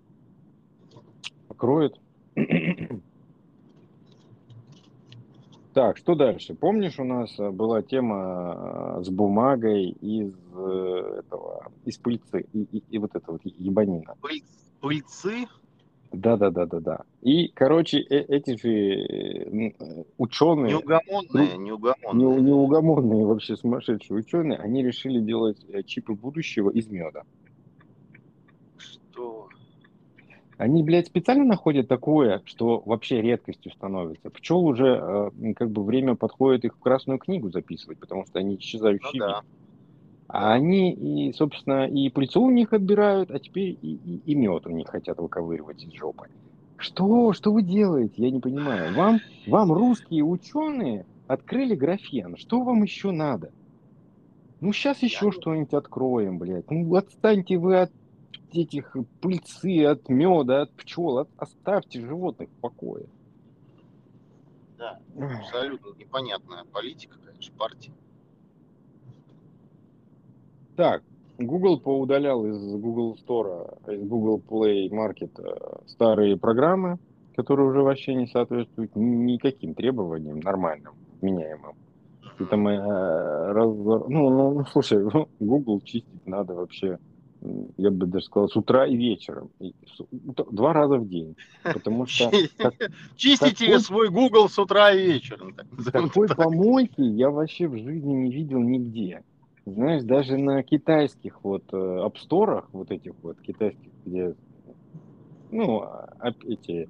покроет. 1.47 1.95
Так, 5.73 5.97
что 5.97 6.15
дальше? 6.15 6.55
Помнишь, 6.55 6.97
у 6.97 7.03
нас 7.03 7.37
э, 7.39 7.51
была 7.51 7.83
тема 7.83 8.97
э, 8.99 9.03
с 9.03 9.09
бумагой 9.09 9.89
из 9.89 10.33
э, 10.55 11.19
этого, 11.19 11.71
из 11.85 11.99
пыльцы, 11.99 12.47
и, 12.51 12.63
и- 12.63 12.83
и 12.89 12.97
вот 12.97 13.11
это 13.13 13.31
вот 13.31 13.41
ебанина. 13.43 14.15
Пыль- 14.19 14.43
Пыльцы, 14.81 15.45
Да-да-да-да-да. 16.11 17.01
И, 17.21 17.49
короче, 17.49 17.99
э- 17.99 18.25
эти 18.27 18.55
же 18.57 18.69
э, 18.69 19.69
э, 19.79 20.03
ученые, 20.17 20.71
неугомонные, 20.73 21.57
не- 21.57 21.63
неугомонные. 21.65 22.41
неугомонные 22.41 23.25
вообще 23.25 23.55
сумасшедшие 23.55 24.19
ученые, 24.19 24.57
они 24.59 24.83
решили 24.83 25.19
делать 25.19 25.63
э, 25.69 25.83
чипы 25.83 26.13
будущего 26.13 26.69
из 26.69 26.87
меда. 26.87 27.23
Что? 28.77 29.49
Они, 30.57 30.81
блядь, 30.81 31.07
специально 31.07 31.43
находят 31.43 31.87
такое, 31.87 32.41
что 32.45 32.81
вообще 32.85 33.21
редкостью 33.21 33.71
становится. 33.71 34.29
Пчел 34.29 34.65
уже 34.65 35.31
э, 35.41 35.53
как 35.53 35.71
бы 35.71 35.83
время 35.83 36.15
подходит 36.15 36.65
их 36.65 36.75
в 36.75 36.79
Красную 36.79 37.19
книгу 37.19 37.51
записывать, 37.51 37.99
потому 37.99 38.25
что 38.25 38.39
они 38.39 38.51
Ну 38.51 38.57
исчезающие. 38.57 39.19
да. 39.19 39.41
А 40.27 40.53
они, 40.53 40.91
и, 40.93 41.31
собственно, 41.33 41.87
и 41.87 42.09
пыльцу 42.09 42.41
у 42.41 42.51
них 42.51 42.73
отбирают, 42.73 43.31
а 43.31 43.39
теперь 43.39 43.77
и, 43.81 43.95
и, 43.95 44.21
и 44.25 44.35
мед 44.35 44.67
у 44.67 44.71
них 44.71 44.89
хотят 44.89 45.17
выковыривать 45.19 45.83
из 45.83 45.93
жопы. 45.93 46.27
Что? 46.77 47.33
Что 47.33 47.51
вы 47.53 47.63
делаете? 47.63 48.13
Я 48.17 48.31
не 48.31 48.39
понимаю. 48.39 48.93
Вам, 48.93 49.21
вам 49.47 49.71
русские 49.71 50.23
ученые 50.23 51.05
открыли 51.27 51.75
графен. 51.75 52.35
Что 52.35 52.61
вам 52.61 52.83
еще 52.83 53.11
надо? 53.11 53.51
Ну, 54.59 54.73
сейчас 54.73 55.01
еще 55.01 55.31
что-нибудь 55.31 55.73
откроем, 55.73 56.39
блядь. 56.39 56.69
Ну, 56.69 56.93
отстаньте 56.95 57.57
вы 57.57 57.81
от 57.81 57.91
этих 58.51 58.95
пыльцы, 59.21 59.85
от 59.85 60.09
меда, 60.09 60.63
от 60.63 60.71
пчел. 60.73 61.19
От- 61.19 61.29
оставьте 61.37 62.01
животных 62.01 62.49
в 62.49 62.61
покое. 62.61 63.05
Да, 64.77 64.99
абсолютно 65.19 65.97
непонятная 65.97 66.63
политика, 66.65 67.17
конечно, 67.25 67.55
партии. 67.57 67.93
Так, 70.77 71.01
Google 71.39 71.79
поудалял 71.79 72.45
из 72.45 72.57
Google 72.75 73.17
Store, 73.27 73.77
из 73.93 74.07
Google 74.07 74.41
Play 74.47 74.89
Market 74.89 75.31
э, 75.39 75.79
старые 75.87 76.37
программы, 76.37 76.97
которые 77.35 77.67
уже 77.69 77.81
вообще 77.81 78.13
не 78.15 78.27
соответствуют 78.27 78.95
ни- 78.95 79.33
никаким 79.33 79.73
требованиям 79.73 80.39
нормальным, 80.39 80.93
меняемым. 81.21 81.73
И 82.39 82.45
там, 82.45 82.67
э, 82.67 83.51
раз- 83.53 83.75
ну, 83.75 84.07
ну, 84.29 84.53
ну, 84.53 84.65
слушай, 84.71 85.03
ну, 85.03 85.27
Google 85.39 85.81
чистить 85.81 86.25
надо 86.27 86.53
вообще, 86.53 86.99
я 87.77 87.89
бы 87.89 88.05
даже 88.05 88.25
сказал, 88.25 88.47
с 88.47 88.55
утра 88.55 88.85
и 88.85 88.95
вечером. 88.95 89.49
И 89.59 89.73
с- 89.87 90.05
два 90.51 90.73
раза 90.73 90.97
в 90.99 91.07
день. 91.09 91.35
Потому 91.63 92.05
что 92.05 92.29
как- 92.57 92.75
Чистите 93.15 93.65
такой- 93.65 93.79
свой 93.81 94.09
Google 94.09 94.47
с 94.49 94.59
утра 94.59 94.91
и 94.91 95.03
вечером. 95.13 95.55
Такой 95.91 96.25
это 96.27 96.35
так. 96.35 96.45
помойки 96.45 97.01
я 97.01 97.31
вообще 97.31 97.67
в 97.67 97.75
жизни 97.77 98.13
не 98.13 98.31
видел 98.31 98.59
нигде. 98.59 99.23
Знаешь, 99.73 100.03
даже 100.03 100.37
на 100.37 100.63
китайских 100.63 101.43
вот 101.43 101.63
э, 101.73 101.75
App 101.75 102.13
Store, 102.15 102.63
вот 102.71 102.89
этих 102.89 103.11
вот 103.21 103.41
китайских, 103.41 103.91
где, 104.05 104.33
ну, 105.51 105.81
а- 105.81 106.07
ап- 106.23 106.45
эти 106.45 106.87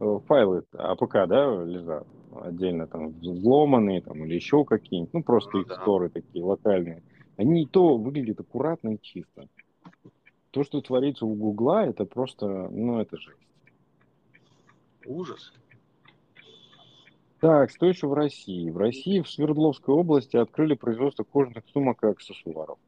э, 0.00 0.18
файлы 0.26 0.62
APK, 0.74 1.26
да, 1.26 1.64
лежат 1.64 2.04
отдельно 2.30 2.86
там 2.86 3.12
взломанные 3.12 4.02
там 4.02 4.26
или 4.26 4.34
еще 4.34 4.66
какие-нибудь, 4.66 5.14
ну, 5.14 5.22
просто 5.22 5.50
Ну 5.54 5.62
их 5.62 5.68
да. 5.68 5.76
store 5.76 6.04
ы 6.04 6.10
такие 6.10 6.44
локальные. 6.44 7.02
Они 7.38 7.62
и 7.62 7.66
то 7.66 7.96
выглядят 7.96 8.40
аккуратно 8.40 8.96
и 8.96 9.00
чисто. 9.00 9.48
То, 10.50 10.64
что 10.64 10.82
творится 10.82 11.24
у 11.24 11.34
Гугла, 11.34 11.86
это 11.86 12.04
просто, 12.04 12.46
ну, 12.46 13.00
это 13.00 13.16
жесть. 13.16 13.38
Ужас. 15.06 15.54
Так, 17.40 17.70
что 17.70 17.86
еще 17.86 18.08
в 18.08 18.14
России? 18.14 18.70
В 18.70 18.76
России 18.76 19.20
в 19.20 19.28
Свердловской 19.30 19.94
области 19.94 20.36
открыли 20.36 20.74
производство 20.74 21.24
кожаных 21.24 21.64
сумок 21.72 22.02
и 22.02 22.08
аксессуаров. 22.08 22.78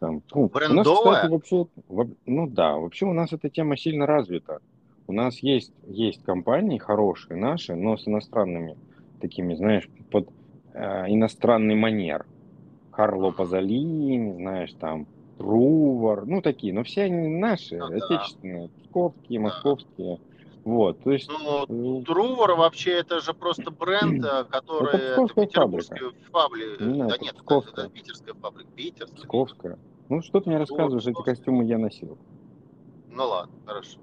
Там. 0.00 0.22
Ну, 0.34 0.40
У 0.40 0.42
нас, 0.44 0.52
Брендовая? 0.52 1.14
кстати, 1.14 1.30
вообще, 1.30 1.66
во- 1.88 2.08
ну 2.24 2.48
да, 2.48 2.76
вообще 2.76 3.04
у 3.06 3.12
нас 3.12 3.32
эта 3.32 3.50
тема 3.50 3.76
сильно 3.76 4.06
развита. 4.06 4.60
У 5.06 5.12
нас 5.12 5.38
есть, 5.42 5.72
есть 5.86 6.22
компании 6.22 6.78
хорошие 6.78 7.38
наши, 7.38 7.74
но 7.74 7.96
с 7.96 8.08
иностранными 8.08 8.76
такими, 9.20 9.54
знаешь, 9.54 9.88
под 10.10 10.28
э, 10.72 11.04
иностранный 11.08 11.74
манер. 11.74 12.26
Карло 12.90 13.30
Пазолини, 13.30 14.34
знаешь, 14.34 14.72
там, 14.80 15.06
Трувор, 15.36 16.26
ну 16.26 16.42
такие, 16.42 16.72
но 16.72 16.82
все 16.82 17.02
они 17.04 17.28
наши, 17.28 17.76
Ну 17.76 17.88
да. 17.88 17.96
отечественные, 17.96 18.70
псковские, 18.82 19.38
Да. 19.38 19.44
московские. 19.44 20.18
Вот, 20.68 21.02
то 21.02 21.12
есть 21.12 21.30
Ну, 21.30 22.00
э, 22.00 22.04
Трувор 22.04 22.54
вообще 22.56 22.90
это 22.98 23.20
же 23.20 23.32
просто 23.32 23.70
бренд, 23.70 24.22
э, 24.22 24.44
который 24.50 24.96
Это 24.98 25.12
псковская 25.14 25.46
петербургская 25.46 26.12
фабрика. 26.30 26.84
Не, 26.84 26.98
Да 26.98 27.06
это 27.14 27.24
нет, 27.24 27.32
это, 27.34 27.42
псковская. 27.42 27.84
это 27.86 27.94
питерская 27.94 28.34
фабрика. 28.34 28.70
Питерская. 28.72 29.16
Псковская. 29.22 29.78
Ну, 30.10 30.20
что 30.20 30.40
ты 30.40 30.50
мне 30.50 30.58
рассказываешь, 30.58 31.06
эти 31.06 31.22
костюмы 31.22 31.64
я 31.64 31.78
носил. 31.78 32.18
Ну 33.08 33.26
ладно, 33.28 33.54
хорошо. 33.64 33.98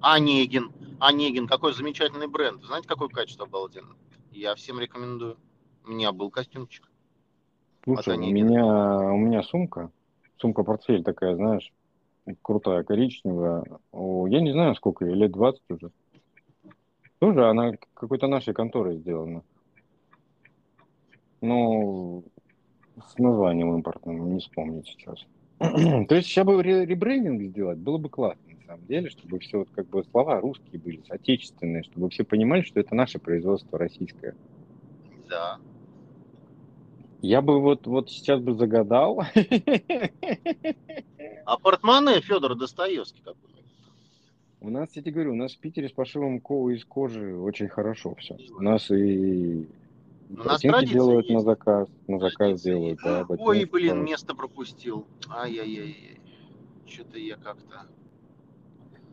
Онегин. 0.00 0.72
Онегин, 0.98 1.46
какой 1.46 1.72
замечательный 1.72 2.26
бренд. 2.26 2.64
Знаете, 2.64 2.88
какое 2.88 3.08
качество 3.08 3.46
обалденное? 3.46 3.96
Я 4.32 4.56
всем 4.56 4.80
рекомендую. 4.80 5.36
У 5.86 5.90
меня 5.90 6.10
был 6.10 6.30
костюмчик. 6.30 6.90
Слушай, 7.84 8.14
у 8.14 8.18
Онегина. 8.18 8.44
меня, 8.48 8.64
у 9.12 9.16
меня 9.18 9.42
сумка, 9.44 9.92
сумка-портфель 10.38 11.04
такая, 11.04 11.36
знаешь, 11.36 11.72
крутая, 12.42 12.82
коричневая. 12.84 13.64
О, 13.92 14.26
я 14.26 14.40
не 14.40 14.52
знаю, 14.52 14.74
сколько 14.74 15.04
ей, 15.04 15.14
лет 15.14 15.32
20 15.32 15.62
уже. 15.70 15.90
Тоже 17.18 17.48
она 17.48 17.72
какой-то 17.94 18.26
нашей 18.26 18.54
конторой 18.54 18.98
сделана. 18.98 19.42
Ну, 21.40 22.24
с 23.06 23.18
названием 23.18 23.74
импортным, 23.74 24.34
не 24.34 24.40
вспомнить 24.40 24.86
сейчас. 24.86 25.24
То 25.58 26.14
есть 26.14 26.28
сейчас 26.28 26.46
бы 26.46 26.62
ре- 26.62 26.86
ребрендинг 26.86 27.42
сделать, 27.42 27.78
было 27.78 27.98
бы 27.98 28.08
классно, 28.08 28.42
на 28.46 28.66
самом 28.66 28.86
деле, 28.86 29.10
чтобы 29.10 29.38
все 29.38 29.58
вот 29.58 29.68
как 29.70 29.86
бы 29.88 30.04
слова 30.10 30.40
русские 30.40 30.80
были, 30.80 31.02
отечественные, 31.08 31.82
чтобы 31.84 32.08
все 32.10 32.24
понимали, 32.24 32.62
что 32.62 32.80
это 32.80 32.94
наше 32.94 33.18
производство 33.18 33.78
российское. 33.78 34.34
Да. 35.28 35.58
Я 37.22 37.40
бы 37.40 37.60
вот, 37.60 37.86
вот 37.86 38.10
сейчас 38.10 38.40
бы 38.40 38.54
загадал. 38.54 39.22
А 41.46 41.58
портмоне 41.58 42.20
Федор 42.20 42.54
Достоевский 42.54 43.20
какой? 43.22 43.50
У 44.60 44.70
нас, 44.70 44.88
я 44.94 45.02
тебе 45.02 45.12
говорю, 45.12 45.32
у 45.32 45.36
нас 45.36 45.54
в 45.54 45.58
Питере 45.58 45.88
с 45.88 45.92
пошивом 45.92 46.40
ко- 46.40 46.70
из 46.70 46.84
кожи 46.84 47.36
очень 47.36 47.68
хорошо 47.68 48.14
все. 48.14 48.36
У 48.56 48.62
нас 48.62 48.90
и 48.90 49.68
У 50.30 50.36
нас 50.36 50.62
ботинки 50.64 50.86
делают 50.92 51.28
на 51.28 51.34
есть. 51.34 51.44
заказ, 51.44 51.88
на 52.08 52.18
заказ 52.18 52.36
Традиции 52.62 52.70
делают, 52.70 52.98
да, 53.04 53.26
Ой, 53.28 53.58
ботинки 53.58 53.70
блин, 53.72 53.86
делают. 53.88 54.08
место 54.10 54.34
пропустил. 54.34 55.06
Ай-яй-яй. 55.28 56.18
Что-то 56.86 57.18
я 57.18 57.36
как-то... 57.36 57.86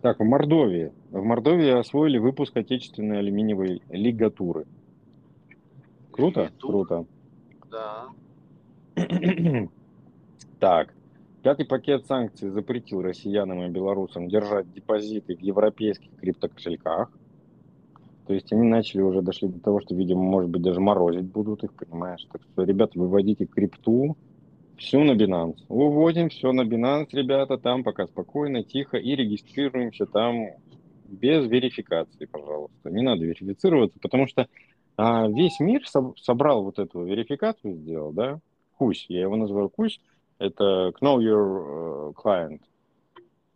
Так, 0.01 0.19
в 0.19 0.23
Мордовии. 0.23 0.93
В 1.11 1.21
Мордовии 1.21 1.69
освоили 1.69 2.17
выпуск 2.17 2.55
отечественной 2.55 3.19
алюминиевой 3.19 3.81
лигатуры. 3.89 4.65
Круто? 6.11 6.43
Лигатура? 6.45 6.71
Круто. 6.71 7.05
Да. 7.69 8.07
Так, 10.59 10.93
пятый 11.41 11.65
пакет 11.65 12.05
санкций 12.05 12.49
запретил 12.49 13.01
россиянам 13.01 13.63
и 13.63 13.69
белорусам 13.69 14.27
держать 14.27 14.71
депозиты 14.73 15.35
в 15.35 15.39
европейских 15.41 16.09
криптокошельках. 16.17 17.11
То 18.27 18.33
есть 18.33 18.51
они 18.53 18.67
начали 18.67 19.01
уже 19.01 19.21
дошли 19.21 19.47
до 19.49 19.59
того, 19.59 19.81
что, 19.81 19.95
видимо, 19.95 20.21
может 20.21 20.49
быть, 20.49 20.61
даже 20.61 20.79
морозить 20.79 21.25
будут 21.25 21.63
их, 21.63 21.73
понимаешь? 21.73 22.25
Так 22.31 22.41
что, 22.43 22.63
ребята, 22.63 22.99
выводите 22.99 23.45
крипту, 23.45 24.15
все 24.77 25.03
на 25.03 25.11
Binance. 25.11 25.57
Выводим 25.69 26.29
все 26.29 26.51
на 26.51 26.61
Binance, 26.61 27.09
ребята, 27.11 27.57
там 27.57 27.83
пока 27.83 28.07
спокойно, 28.07 28.63
тихо, 28.63 28.97
и 28.97 29.15
регистрируемся 29.15 30.05
там 30.05 30.47
без 31.05 31.45
верификации, 31.47 32.25
пожалуйста. 32.25 32.89
Не 32.89 33.01
надо 33.01 33.25
верифицироваться, 33.25 33.99
потому 34.01 34.27
что 34.27 34.47
а, 34.97 35.27
весь 35.27 35.59
мир 35.59 35.81
соб- 35.93 36.15
собрал 36.17 36.63
вот 36.63 36.79
эту 36.79 37.03
верификацию, 37.03 37.75
сделал, 37.75 38.11
да? 38.13 38.39
Кусь, 38.77 39.05
я 39.09 39.21
его 39.21 39.35
называю 39.35 39.69
Кусь. 39.69 39.99
Это 40.41 40.91
Know 41.01 41.19
Your 41.19 42.09
э, 42.09 42.13
Client, 42.13 42.61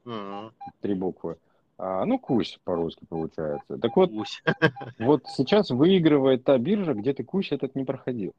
М, 0.06 0.52
три 0.82 0.94
буквы. 0.94 1.38
А, 1.80 2.06
ну, 2.06 2.20
Кусь 2.20 2.60
по-русски 2.64 3.06
получается. 3.10 3.80
Так 3.80 3.96
вот, 3.96 4.12
вот 5.00 5.24
сейчас 5.26 5.72
выигрывает 5.72 6.44
та 6.44 6.60
биржа, 6.60 6.94
где 6.94 7.14
ты 7.14 7.24
Кусь 7.24 7.52
этот 7.52 7.76
не 7.76 7.86
проходил. 7.86 8.34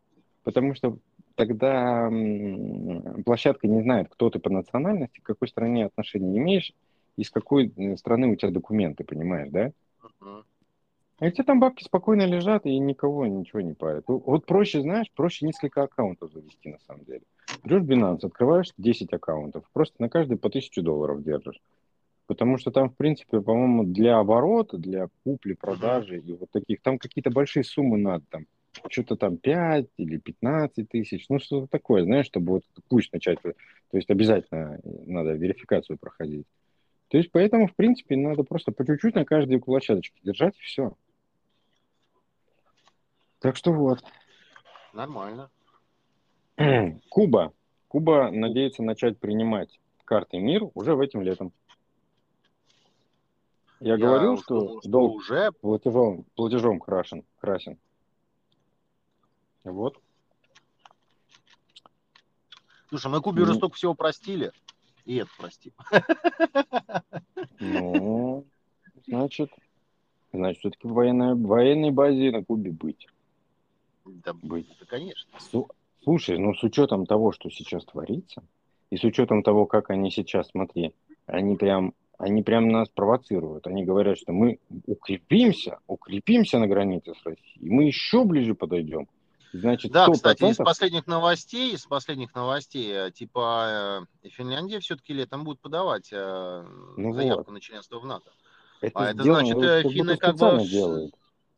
потому 0.45 0.77
что 0.77 0.97
тогда 1.35 2.09
площадка 3.25 3.67
не 3.67 3.83
знает, 3.83 4.09
кто 4.11 4.31
ты 4.31 4.39
по 4.39 4.49
национальности, 4.49 5.19
к 5.19 5.27
какой 5.27 5.49
стране 5.49 5.87
отношения 5.87 6.39
имеешь, 6.39 6.73
из 7.17 7.31
какой 7.31 7.73
э, 7.77 7.97
страны 7.97 8.29
у 8.29 8.37
тебя 8.37 8.53
документы, 8.53 9.03
понимаешь, 9.03 9.51
да? 9.51 9.73
Uh-huh. 10.03 10.45
А 11.19 11.27
эти 11.27 11.43
там 11.43 11.59
бабки 11.59 11.83
спокойно 11.83 12.23
лежат 12.23 12.65
и 12.65 12.79
никого 12.79 13.27
ничего 13.27 13.61
не 13.61 13.75
парят. 13.75 14.05
Вот 14.07 14.47
проще, 14.47 14.83
знаешь, 14.83 15.11
проще 15.17 15.47
несколько 15.47 15.83
аккаунтов 15.83 16.31
завести 16.33 16.69
на 16.69 16.79
самом 16.87 17.05
деле. 17.05 17.23
Берешь 17.65 17.83
Binance, 17.83 18.27
открываешь 18.27 18.73
10 18.77 19.13
аккаунтов, 19.13 19.65
просто 19.73 19.97
на 19.99 20.09
каждый 20.09 20.37
по 20.37 20.49
1000 20.49 20.83
долларов 20.83 21.23
держишь. 21.23 21.61
Потому 22.27 22.59
что 22.59 22.71
там, 22.71 22.91
в 22.91 22.97
принципе, 22.97 23.41
по-моему, 23.41 23.85
для 23.85 24.19
оборота, 24.19 24.79
для 24.79 25.09
купли, 25.23 25.53
продажи 25.55 26.19
и 26.19 26.33
вот 26.33 26.51
таких, 26.51 26.83
там 26.83 26.99
какие-то 26.99 27.31
большие 27.31 27.63
суммы 27.63 27.99
надо, 27.99 28.25
там 28.31 28.47
что-то 28.91 29.17
там 29.17 29.37
5 29.37 29.87
или 29.97 30.19
15 30.19 30.89
тысяч, 30.89 31.27
ну 31.29 31.39
что-то 31.39 31.67
такое, 31.69 32.03
знаешь, 32.03 32.27
чтобы 32.27 32.55
вот 32.55 32.65
пусть 32.89 33.13
начать, 33.13 33.41
то 33.41 33.55
есть 33.93 34.11
обязательно 34.11 34.81
надо 34.85 35.33
верификацию 35.33 35.99
проходить. 35.99 36.47
То 37.09 37.19
есть 37.19 37.31
поэтому, 37.31 37.69
в 37.69 37.75
принципе, 37.75 38.17
надо 38.17 38.43
просто 38.43 38.73
по 38.73 38.85
чуть-чуть 38.85 39.15
на 39.15 39.25
каждой 39.25 39.61
площадочке 39.61 40.19
держать, 40.23 40.57
и 40.59 40.63
все. 40.63 40.93
Так 43.39 43.57
что 43.57 43.73
вот. 43.73 44.03
Нормально. 44.93 45.51
Куба. 47.11 47.53
Куба 47.88 48.31
надеется 48.31 48.83
начать 48.83 49.19
принимать 49.19 49.79
карты 50.05 50.38
МИР 50.38 50.71
уже 50.75 50.95
в 50.95 51.01
этим 51.01 51.23
летом. 51.23 51.53
Я, 53.81 53.95
Я 53.95 53.97
говорил, 53.99 54.38
что, 54.38 54.61
думал, 54.61 54.81
что 54.81 54.88
долг 54.88 55.16
уже 55.16 55.53
платежом, 55.53 56.25
платежом 56.35 56.81
крашен, 56.81 57.25
красен. 57.38 57.79
Вот. 59.64 60.01
Слушай, 62.88 63.11
мы 63.11 63.21
Кубе 63.21 63.42
уже 63.42 63.55
столько 63.55 63.77
всего 63.77 63.95
простили. 63.95 64.53
И 65.05 65.16
это 65.16 65.31
прости. 65.37 65.73
Ну, 67.61 68.47
значит, 69.07 69.51
значит, 70.33 70.61
все-таки 70.61 70.87
в 70.88 70.92
военной, 70.92 71.35
военной 71.35 71.90
базе 71.90 72.31
на 72.31 72.45
Кубе 72.45 72.71
быть. 72.71 73.07
Да, 74.05 74.33
быть. 74.33 74.69
Да, 74.81 74.87
конечно. 74.87 75.29
Слушай, 76.07 76.38
ну 76.38 76.55
с 76.55 76.62
учетом 76.62 77.05
того, 77.05 77.33
что 77.33 77.51
сейчас 77.51 77.85
творится, 77.85 78.45
и 78.90 78.97
с 78.97 79.03
учетом 79.03 79.42
того, 79.42 79.66
как 79.66 79.90
они 79.90 80.12
сейчас, 80.12 80.49
смотри, 80.51 80.95
они 81.27 81.57
прям, 81.57 81.95
они 82.16 82.45
прям 82.45 82.69
нас 82.69 82.88
провоцируют. 82.88 83.66
Они 83.66 83.85
говорят, 83.85 84.16
что 84.16 84.31
мы 84.31 84.61
укрепимся, 84.87 85.81
укрепимся 85.88 86.61
на 86.61 86.69
границе 86.69 87.12
с 87.21 87.27
Россией, 87.27 87.69
мы 87.69 87.87
еще 87.87 88.25
ближе 88.25 88.55
подойдем. 88.55 89.09
Значит, 89.53 89.90
да, 89.90 90.07
100%... 90.07 90.12
кстати, 90.12 90.45
из 90.45 90.57
последних 90.59 91.09
новостей, 91.09 91.75
из 91.75 91.85
последних 91.87 92.33
новостей, 92.37 92.88
э, 92.88 93.11
типа 93.11 94.07
э, 94.23 94.29
Финляндия 94.29 94.79
все-таки 94.79 95.12
летом 95.12 95.42
будет 95.42 95.59
подавать 95.59 96.11
э, 96.12 96.64
ну 96.97 97.14
заявку 97.14 97.47
вот. 97.47 97.53
на 97.53 97.61
членство 97.61 97.99
в 97.99 98.07
НАТО. 98.07 98.31
Это 98.81 99.01
а 99.01 99.11
это 99.11 99.25
значит, 99.25 99.59
финны 99.90 100.16
как 100.16 100.37
бы... 100.37 100.64
Делают. 100.69 101.14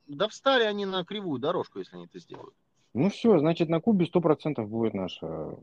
Да 0.06 0.26
встали 0.28 0.62
они 0.62 0.87
на 0.87 1.04
кривую 1.04 1.38
дорожку, 1.38 1.80
если 1.80 1.96
они 1.96 2.06
это 2.06 2.18
сделают. 2.18 2.54
Ну 2.94 3.11
все, 3.11 3.38
значит, 3.38 3.68
на 3.68 3.81
Кубе 3.81 4.07
сто 4.07 4.20
процентов 4.20 4.68
будет 4.68 4.94
наша 4.94 5.57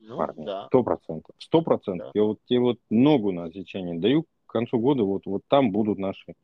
ну, 0.00 0.20
армия. 0.20 0.66
Сто 0.66 0.82
процентов. 0.82 1.34
Сто 1.38 1.62
процентов. 1.62 2.10
Я 2.14 2.22
вот 2.24 2.38
тебе 2.46 2.60
вот 2.60 2.78
ногу 2.90 3.32
на 3.32 3.44
отсечение 3.44 3.98
даю. 3.98 4.24
К 4.46 4.52
концу 4.52 4.78
года 4.78 5.02
вот, 5.02 5.26
вот 5.26 5.42
там 5.48 5.72
будут 5.72 5.98
наши, 5.98 6.34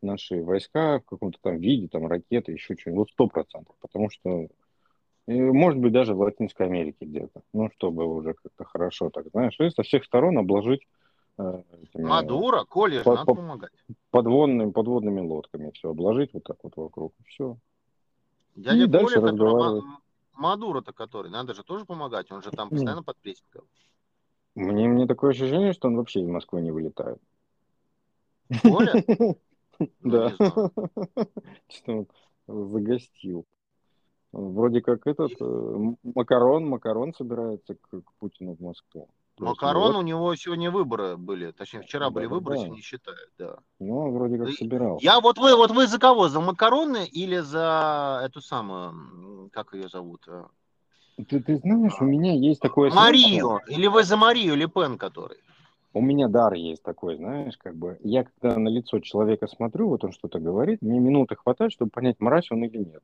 наши 0.00 0.42
войска 0.42 1.00
в 1.00 1.04
каком-то 1.04 1.38
там 1.42 1.58
виде, 1.58 1.88
там 1.88 2.06
ракеты, 2.06 2.52
еще 2.52 2.76
что-нибудь. 2.76 2.98
Вот 3.00 3.10
сто 3.10 3.26
процентов. 3.26 3.74
Потому 3.80 4.10
что 4.10 4.48
может 5.28 5.78
быть, 5.78 5.92
даже 5.92 6.14
в 6.14 6.20
Латинской 6.20 6.66
Америке 6.66 7.04
где-то. 7.04 7.42
Ну, 7.52 7.68
чтобы 7.76 8.06
уже 8.06 8.32
как-то 8.32 8.64
хорошо 8.64 9.10
так, 9.10 9.28
знаешь, 9.30 9.58
и 9.60 9.68
со 9.70 9.82
всех 9.82 10.04
сторон 10.04 10.38
обложить 10.38 10.80
э, 11.36 11.62
этими, 11.82 12.06
Мадура, 12.06 12.64
Коля, 12.64 13.02
по, 13.02 13.14
надо 13.14 13.26
по, 13.26 13.34
помогать. 13.34 13.72
Подводными, 14.10 14.70
подводными 14.70 15.20
лодками 15.20 15.70
все 15.72 15.90
обложить 15.90 16.32
вот 16.32 16.44
так 16.44 16.56
вот 16.62 16.76
вокруг, 16.76 17.12
все. 17.26 17.58
Дядя 18.58 18.76
и 18.76 18.86
Коля, 18.86 18.88
дальше 18.88 19.20
разговаривать. 19.20 19.84
Мадура-то 20.34 20.92
который, 20.92 21.30
надо 21.30 21.54
же 21.54 21.62
тоже 21.62 21.84
помогать, 21.84 22.30
он 22.32 22.42
же 22.42 22.50
там 22.50 22.70
постоянно 22.70 23.02
под 23.02 23.16
прессингом. 23.18 23.64
Мне, 24.54 24.88
мне 24.88 25.06
такое 25.06 25.30
ощущение, 25.30 25.72
что 25.72 25.88
он 25.88 25.96
вообще 25.96 26.20
из 26.20 26.28
Москвы 26.28 26.60
не 26.60 26.72
вылетает. 26.72 27.18
Коля? 28.62 28.94
Да. 30.00 30.30
Что 31.68 31.92
он 31.92 32.08
загостил. 32.48 33.46
Вроде 34.32 34.80
как 34.80 35.06
этот 35.06 35.30
э, 35.40 35.76
Макарон, 36.02 36.68
Макарон 36.68 37.14
собирается 37.14 37.76
к 37.76 38.02
Путину 38.18 38.56
в 38.56 38.60
Москву. 38.60 39.08
Макарон, 39.40 39.92
вот. 39.92 39.98
у 39.98 40.02
него 40.02 40.34
сегодня 40.34 40.70
выборы 40.70 41.16
были, 41.16 41.52
точнее 41.52 41.82
вчера 41.82 42.06
да, 42.06 42.10
были 42.10 42.26
выборы, 42.26 42.56
да. 42.56 42.62
сегодня 42.64 42.82
считают, 42.82 43.30
да. 43.38 43.58
Ну, 43.78 44.10
вроде 44.10 44.38
как 44.38 44.50
собирал. 44.50 44.98
Я 45.00 45.20
вот 45.20 45.38
вы, 45.38 45.56
вот 45.56 45.70
вы 45.70 45.86
за 45.86 45.98
кого? 45.98 46.28
За 46.28 46.40
Макароны 46.40 47.06
или 47.06 47.38
за 47.38 48.22
эту 48.24 48.40
самую, 48.40 49.50
как 49.52 49.74
ее 49.74 49.88
зовут? 49.88 50.22
Э? 50.28 50.44
Ты, 51.28 51.40
ты 51.40 51.56
знаешь, 51.58 52.00
у 52.00 52.04
меня 52.04 52.32
есть 52.34 52.60
такое... 52.60 52.90
Марию, 52.90 53.60
или 53.68 53.86
вы 53.86 54.04
за 54.04 54.16
Марию 54.16 54.54
Лепен, 54.54 54.98
который? 54.98 55.38
У 55.94 56.00
меня 56.00 56.28
дар 56.28 56.54
есть 56.54 56.82
такой, 56.82 57.16
знаешь, 57.16 57.56
как 57.56 57.74
бы, 57.74 57.98
я 58.04 58.24
когда 58.24 58.56
на 58.58 58.68
лицо 58.68 59.00
человека 59.00 59.46
смотрю, 59.48 59.88
вот 59.88 60.04
он 60.04 60.12
что-то 60.12 60.38
говорит, 60.38 60.82
мне 60.82 61.00
минуты 61.00 61.34
хватает, 61.34 61.72
чтобы 61.72 61.90
понять, 61.90 62.20
мразь 62.20 62.50
он 62.50 62.62
или 62.64 62.78
нет. 62.78 63.02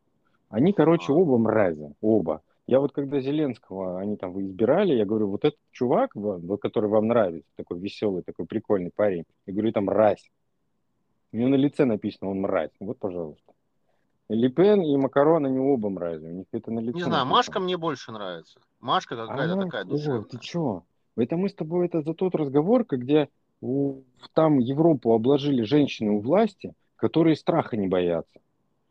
Они, 0.48 0.72
короче, 0.72 1.12
оба 1.12 1.38
мрази, 1.38 1.94
оба. 2.00 2.42
Я 2.66 2.80
вот 2.80 2.92
когда 2.92 3.20
Зеленского, 3.20 4.00
они 4.00 4.16
там 4.16 4.40
избирали, 4.40 4.94
я 4.94 5.04
говорю, 5.04 5.28
вот 5.28 5.44
этот 5.44 5.58
чувак, 5.70 6.12
который 6.62 6.88
вам 6.88 7.08
нравится, 7.08 7.50
такой 7.56 7.78
веселый, 7.78 8.22
такой 8.22 8.46
прикольный 8.46 8.90
парень, 8.94 9.24
я 9.46 9.52
говорю, 9.52 9.72
там 9.72 9.84
мразь. 9.84 10.30
У 11.32 11.36
него 11.36 11.50
на 11.50 11.56
лице 11.56 11.84
написано, 11.84 12.30
он 12.30 12.40
мразь. 12.40 12.70
Вот, 12.80 12.98
пожалуйста. 12.98 13.52
Липен 14.30 14.80
и 14.80 14.96
Макарон, 14.96 15.44
они 15.44 15.58
оба 15.58 15.90
мрази. 15.90 16.24
У 16.24 16.30
них 16.30 16.46
это 16.52 16.70
на 16.70 16.78
лице 16.78 16.94
Не 16.94 17.02
знаю, 17.02 17.24
написано. 17.24 17.36
Машка 17.36 17.60
мне 17.60 17.76
больше 17.76 18.12
нравится. 18.12 18.58
Машка 18.80 19.16
какая-то 19.16 19.60
а, 19.60 19.62
такая 19.64 19.84
душевная. 19.84 20.22
Ты 20.22 20.38
чё? 20.38 20.84
Это 21.16 21.36
мы 21.36 21.50
с 21.50 21.54
тобой, 21.54 21.86
это 21.86 22.00
за 22.00 22.14
тот 22.14 22.34
разговор, 22.34 22.86
где 22.88 23.28
у, 23.60 24.02
там 24.32 24.58
Европу 24.58 25.12
обложили 25.12 25.62
женщины 25.62 26.12
у 26.12 26.20
власти, 26.20 26.72
которые 26.96 27.36
страха 27.36 27.76
не 27.76 27.88
боятся 27.88 28.40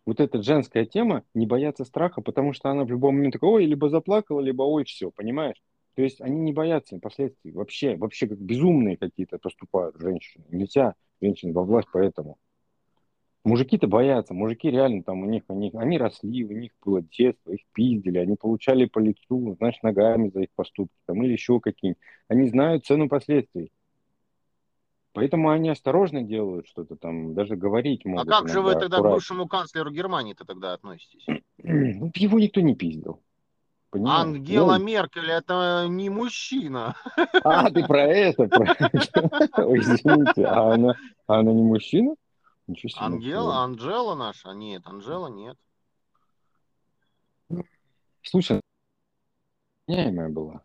вот 0.05 0.19
эта 0.19 0.41
женская 0.41 0.85
тема, 0.85 1.23
не 1.33 1.45
бояться 1.45 1.85
страха, 1.85 2.21
потому 2.21 2.53
что 2.53 2.69
она 2.69 2.83
в 2.83 2.89
любом 2.89 3.15
момент 3.15 3.33
такой, 3.33 3.49
ой, 3.49 3.65
либо 3.65 3.89
заплакала, 3.89 4.39
либо 4.39 4.63
ой, 4.63 4.83
все, 4.83 5.11
понимаешь? 5.11 5.61
То 5.95 6.01
есть 6.01 6.21
они 6.21 6.41
не 6.41 6.53
боятся 6.53 6.97
последствий. 6.99 7.51
Вообще, 7.51 7.95
вообще 7.95 8.27
как 8.27 8.39
безумные 8.39 8.97
какие-то 8.97 9.37
поступают 9.37 9.99
женщины. 9.99 10.43
Нельзя 10.49 10.95
женщин 11.21 11.53
во 11.53 11.63
власть 11.63 11.87
поэтому. 11.93 12.37
Мужики-то 13.45 13.87
боятся, 13.87 14.33
мужики 14.33 14.71
реально 14.71 15.03
там 15.03 15.21
у 15.21 15.25
них, 15.25 15.43
у 15.49 15.53
них, 15.53 15.75
они 15.75 15.97
росли, 15.97 16.45
у 16.45 16.53
них 16.53 16.71
было 16.83 17.01
детство, 17.01 17.51
их 17.51 17.59
пиздили, 17.73 18.17
они 18.17 18.37
получали 18.37 18.85
по 18.85 18.99
лицу, 18.99 19.55
знаешь, 19.57 19.81
ногами 19.83 20.29
за 20.29 20.43
их 20.43 20.49
поступки 20.55 20.95
там, 21.05 21.21
или 21.23 21.33
еще 21.33 21.59
какие-нибудь. 21.59 22.01
Они 22.29 22.47
знают 22.47 22.85
цену 22.85 23.09
последствий. 23.09 23.71
Поэтому 25.13 25.51
они 25.51 25.69
осторожно 25.69 26.23
делают 26.23 26.67
что-то 26.67 26.95
там, 26.95 27.35
даже 27.35 27.55
говорить 27.55 28.01
а 28.05 28.09
могут. 28.09 28.27
А 28.27 28.31
как 28.31 28.49
же 28.49 28.61
вы 28.61 28.73
тогда 28.73 28.97
аккуратно. 28.97 29.09
к 29.09 29.13
бывшему 29.13 29.47
канцлеру 29.47 29.91
Германии-то 29.91 30.43
тогда 30.43 30.73
относитесь? 30.73 31.25
Ну, 31.65 32.11
его 32.15 32.39
никто 32.39 32.59
не 32.59 32.75
пиздил. 32.75 33.21
Понимаешь? 33.89 34.25
Ангела 34.25 34.73
Ой. 34.73 34.83
Меркель 34.83 35.29
это 35.29 35.85
не 35.87 36.09
мужчина. 36.09 36.95
А, 37.43 37.69
ты 37.69 37.85
про 37.85 38.01
это, 38.01 38.47
про 38.47 38.65
это. 38.73 39.65
Ой, 39.65 39.79
извините, 39.79 40.45
а 40.45 40.73
она, 40.73 40.95
а 41.27 41.39
она 41.39 41.53
не 41.53 41.61
мужчина? 41.61 42.15
Ничего 42.67 42.89
себе. 42.89 43.01
Ангела, 43.01 43.63
Анжела 43.63 44.15
наша? 44.15 44.49
Нет, 44.49 44.81
Анжела 44.85 45.27
нет. 45.27 45.57
Слушай, 48.23 48.61
меняемая 49.87 50.29
была. 50.29 50.63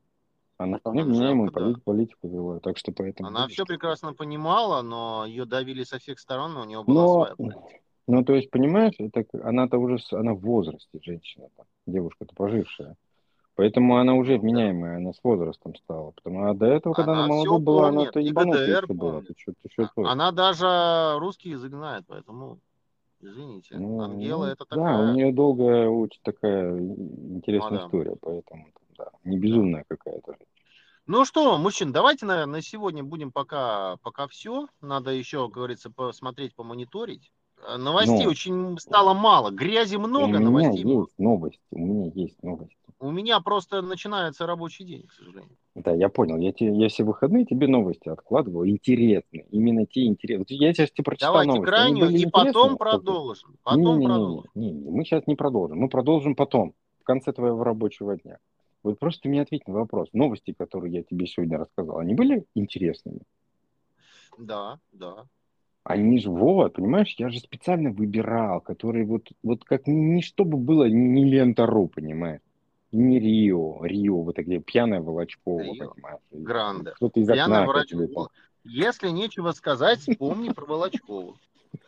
Она 0.59 0.79
вполне 0.79 1.05
вменяемую 1.05 1.53
да. 1.53 1.75
политику 1.85 2.29
вела, 2.29 2.59
так 2.59 2.77
что 2.79 2.91
поэтому... 2.91 3.29
Она 3.29 3.47
все 3.47 3.65
прекрасно 3.65 4.13
понимала, 4.13 4.83
но 4.83 5.25
ее 5.25 5.45
давили 5.45 5.85
со 5.85 6.01
всех 6.01 6.19
сторон, 6.19 6.55
но 6.55 6.63
у 6.63 6.65
нее 6.65 6.83
была 6.83 7.03
но, 7.03 7.25
своя 7.25 7.37
политика. 7.37 7.81
Ну, 8.09 8.25
то 8.25 8.35
есть, 8.35 8.51
понимаешь, 8.51 8.95
это, 8.99 9.25
она-то 9.45 9.79
уже, 9.79 9.99
она 10.13 10.35
в 10.35 10.41
возрасте, 10.41 10.99
женщина, 11.01 11.47
девушка-то 11.87 12.35
пожившая. 12.35 12.97
Поэтому 13.55 13.99
она 13.99 14.15
уже 14.15 14.39
вменяемая, 14.39 14.97
она 14.97 15.13
с 15.13 15.21
возрастом 15.23 15.75
стала. 15.77 16.13
Потому 16.13 16.49
а 16.49 16.55
до 16.55 16.67
этого, 16.67 16.95
когда 16.95 17.13
она, 17.13 17.25
она 17.25 17.35
молодая 17.35 17.59
была, 17.59 17.89
она-то 17.89 18.21
ебанутая 18.21 18.83
была. 18.89 19.21
Ты 19.21 19.35
что, 19.37 19.53
ты 19.63 19.69
что, 19.71 19.89
она 20.05 20.33
даже 20.33 21.19
русский 21.19 21.51
язык 21.51 21.73
знает, 21.73 22.05
поэтому 22.07 22.59
извините. 23.21 23.77
Ну, 23.77 24.01
Ангела 24.01 24.47
ну, 24.47 24.53
это 24.53 24.65
такая... 24.65 24.97
Да, 24.97 25.11
у 25.11 25.15
нее 25.15 25.33
долгая, 25.33 25.89
очень 25.89 26.21
такая 26.23 26.79
интересная 26.79 27.81
а, 27.81 27.87
история, 27.87 28.11
да. 28.13 28.17
поэтому 28.21 28.67
да, 28.99 29.11
не 29.25 29.39
безумная 29.39 29.85
какая-то. 29.89 30.37
Ну 31.07 31.25
что, 31.25 31.57
мужчин, 31.57 31.91
давайте, 31.91 32.27
наверное, 32.27 32.57
на 32.57 32.63
сегодня 32.63 33.03
будем 33.03 33.33
пока, 33.33 33.97
пока 34.03 34.29
все. 34.29 34.67
Надо 34.83 35.11
еще, 35.11 35.47
как 35.47 35.55
говорится, 35.55 35.91
посмотреть, 35.91 36.55
помониторить. 36.55 37.33
Э, 37.67 37.77
новостей 37.77 38.25
ну, 38.25 38.31
очень 38.31 38.79
стало 38.79 39.15
мало, 39.15 39.51
грязи 39.51 39.97
много, 39.97 40.25
у 40.25 40.29
меня 40.29 40.41
новостей. 40.41 40.85
Есть 40.85 41.19
новости, 41.19 41.61
у 41.71 41.79
меня 41.79 42.11
есть 42.15 42.43
новости. 42.43 42.77
У 43.01 43.11
меня 43.11 43.41
просто 43.41 43.81
начинается 43.81 44.47
рабочий 44.47 44.85
день, 44.85 45.07
к 45.07 45.13
сожалению. 45.13 45.57
Да, 45.77 45.93
я 45.93 46.09
понял. 46.09 46.37
Я, 46.39 46.53
тебе, 46.53 46.77
я 46.77 46.89
все 46.89 47.05
выходные 47.05 47.45
тебе 47.45 47.69
новости 47.69 48.09
откладывал. 48.09 48.67
Интересные. 48.67 49.47
Именно 49.51 49.87
те 49.87 50.05
интересные. 50.05 50.59
Я 50.59 50.75
сейчас 50.75 50.91
тебе 50.91 51.05
прочитал 51.05 51.35
Давайте 51.35 51.53
новости. 51.53 51.71
крайнюю 51.71 52.11
и 52.11 52.27
потом 52.27 52.77
продолжим. 52.77 53.57
Потом 53.63 54.01
не, 54.01 54.07
продолжим. 54.07 54.51
Не, 54.57 54.73
не, 54.73 54.81
не, 54.81 54.91
мы 54.91 55.05
сейчас 55.05 55.29
не 55.29 55.37
продолжим. 55.37 55.79
Мы 55.79 55.89
продолжим 55.89 56.35
потом, 56.35 56.75
в 57.01 57.05
конце 57.05 57.33
твоего 57.33 57.63
рабочего 57.63 58.17
дня. 58.17 58.39
Вот 58.83 58.99
просто 58.99 59.23
ты 59.23 59.29
мне 59.29 59.43
ответь 59.43 59.67
на 59.67 59.75
вопрос. 59.75 60.09
Новости, 60.13 60.53
которые 60.53 60.95
я 60.95 61.03
тебе 61.03 61.27
сегодня 61.27 61.59
рассказал, 61.59 61.99
они 61.99 62.15
были 62.15 62.47
интересными? 62.55 63.21
Да, 64.39 64.79
да. 64.93 65.27
Они 65.83 66.21
же, 66.21 66.31
Вова, 66.31 66.69
понимаешь, 66.69 67.15
я 67.19 67.31
же 67.31 67.41
специально 67.41 67.91
выбирал, 67.91 68.61
которые 68.61 69.07
вот, 69.07 69.29
вот 69.43 69.65
как 69.65 69.87
не 69.87 70.23
чтобы 70.23 70.59
было 70.59 70.85
не 70.85 71.25
лента 71.25 71.67
РУ, 71.67 71.89
понимаешь? 71.89 72.41
Не 72.93 73.19
Рио, 73.19 73.85
Рио, 73.85 74.23
вот 74.23 74.39
где 74.39 74.61
пьяная 74.61 75.01
Волочкова, 75.01 75.61
Рио. 75.61 75.91
понимаешь? 75.91 76.21
Гранде. 76.31 76.93
Кто-то 76.93 77.21
из 77.21 77.27
Пьяная 77.27 77.63
окна 77.63 77.73
Волочкова. 77.73 78.31
Если 78.65 79.09
нечего 79.09 79.53
сказать, 79.53 80.01
вспомни 80.01 80.51
про 80.51 80.67
Волочкову. 80.67 81.37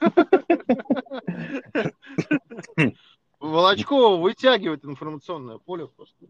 Волочкова 3.41 4.16
вытягивает 4.16 4.84
информационное 4.84 5.59
поле 5.59 5.86
просто. 5.86 6.26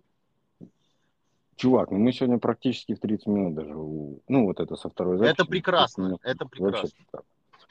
Чувак, 1.61 1.91
ну 1.91 1.99
мы 1.99 2.13
сегодня 2.13 2.39
практически 2.39 2.95
в 2.95 3.01
30 3.01 3.27
минут 3.27 3.55
даже, 3.55 3.75
ну 3.75 4.47
вот 4.47 4.61
это 4.61 4.77
со 4.77 4.89
второй 4.89 5.19
записи. 5.19 5.35
Это 5.35 5.45
прекрасно, 5.45 6.05
30 6.05 6.09
минут. 6.09 6.21
это 6.25 6.45
Вообще 6.45 6.65
прекрасно. 6.89 7.05
так. 7.13 7.23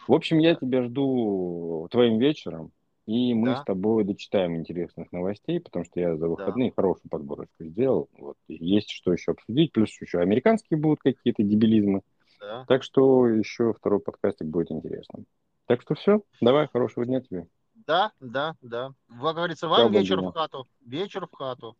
В 0.07 0.13
общем, 0.13 0.37
я 0.37 0.53
тебя 0.53 0.83
жду 0.83 1.87
твоим 1.89 2.19
вечером, 2.19 2.71
и 3.07 3.33
мы 3.33 3.47
Да. 3.47 3.61
с 3.61 3.65
тобой 3.65 4.03
дочитаем 4.03 4.55
интересных 4.57 5.11
новостей, 5.11 5.59
потому 5.59 5.85
что 5.85 5.99
я 5.99 6.15
за 6.17 6.27
выходные 6.27 6.71
хорошую 6.75 7.09
подборочку 7.09 7.63
сделал. 7.65 8.09
Вот. 8.19 8.37
Есть 8.47 8.91
что 8.91 9.11
еще 9.11 9.31
обсудить, 9.31 9.71
плюс 9.71 9.89
еще 9.99 10.19
американские 10.19 10.79
будут 10.79 10.99
какие-то 11.01 11.41
дебилизмы. 11.41 12.01
Да. 12.39 12.65
Так 12.67 12.83
что 12.83 13.27
еще 13.27 13.73
второй 13.73 13.99
подкастик 14.01 14.45
будет 14.47 14.71
интересным. 14.71 15.25
Так 15.65 15.81
что 15.81 15.95
все, 15.95 16.21
давай, 16.41 16.67
хорошего 16.67 17.05
дня 17.07 17.21
тебе. 17.21 17.47
Да, 17.87 18.11
да, 18.19 18.55
да. 18.61 18.91
Как 19.09 19.35
говорится, 19.35 19.67
вам 19.67 19.91
вечер 19.91 20.17
Богдана. 20.17 20.31
в 20.31 20.35
хату. 20.35 20.67
Вечер 20.85 21.25
в 21.25 21.35
хату. 21.35 21.75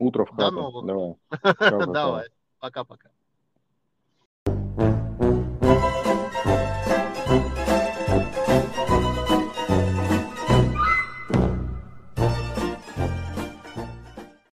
Утро 0.00 0.24
в 0.24 0.34
До 0.34 0.44
хату. 0.44 0.56
новых. 0.56 0.86
Давай. 0.86 1.16
Давай. 1.92 2.28
Пока-пока. 2.58 3.10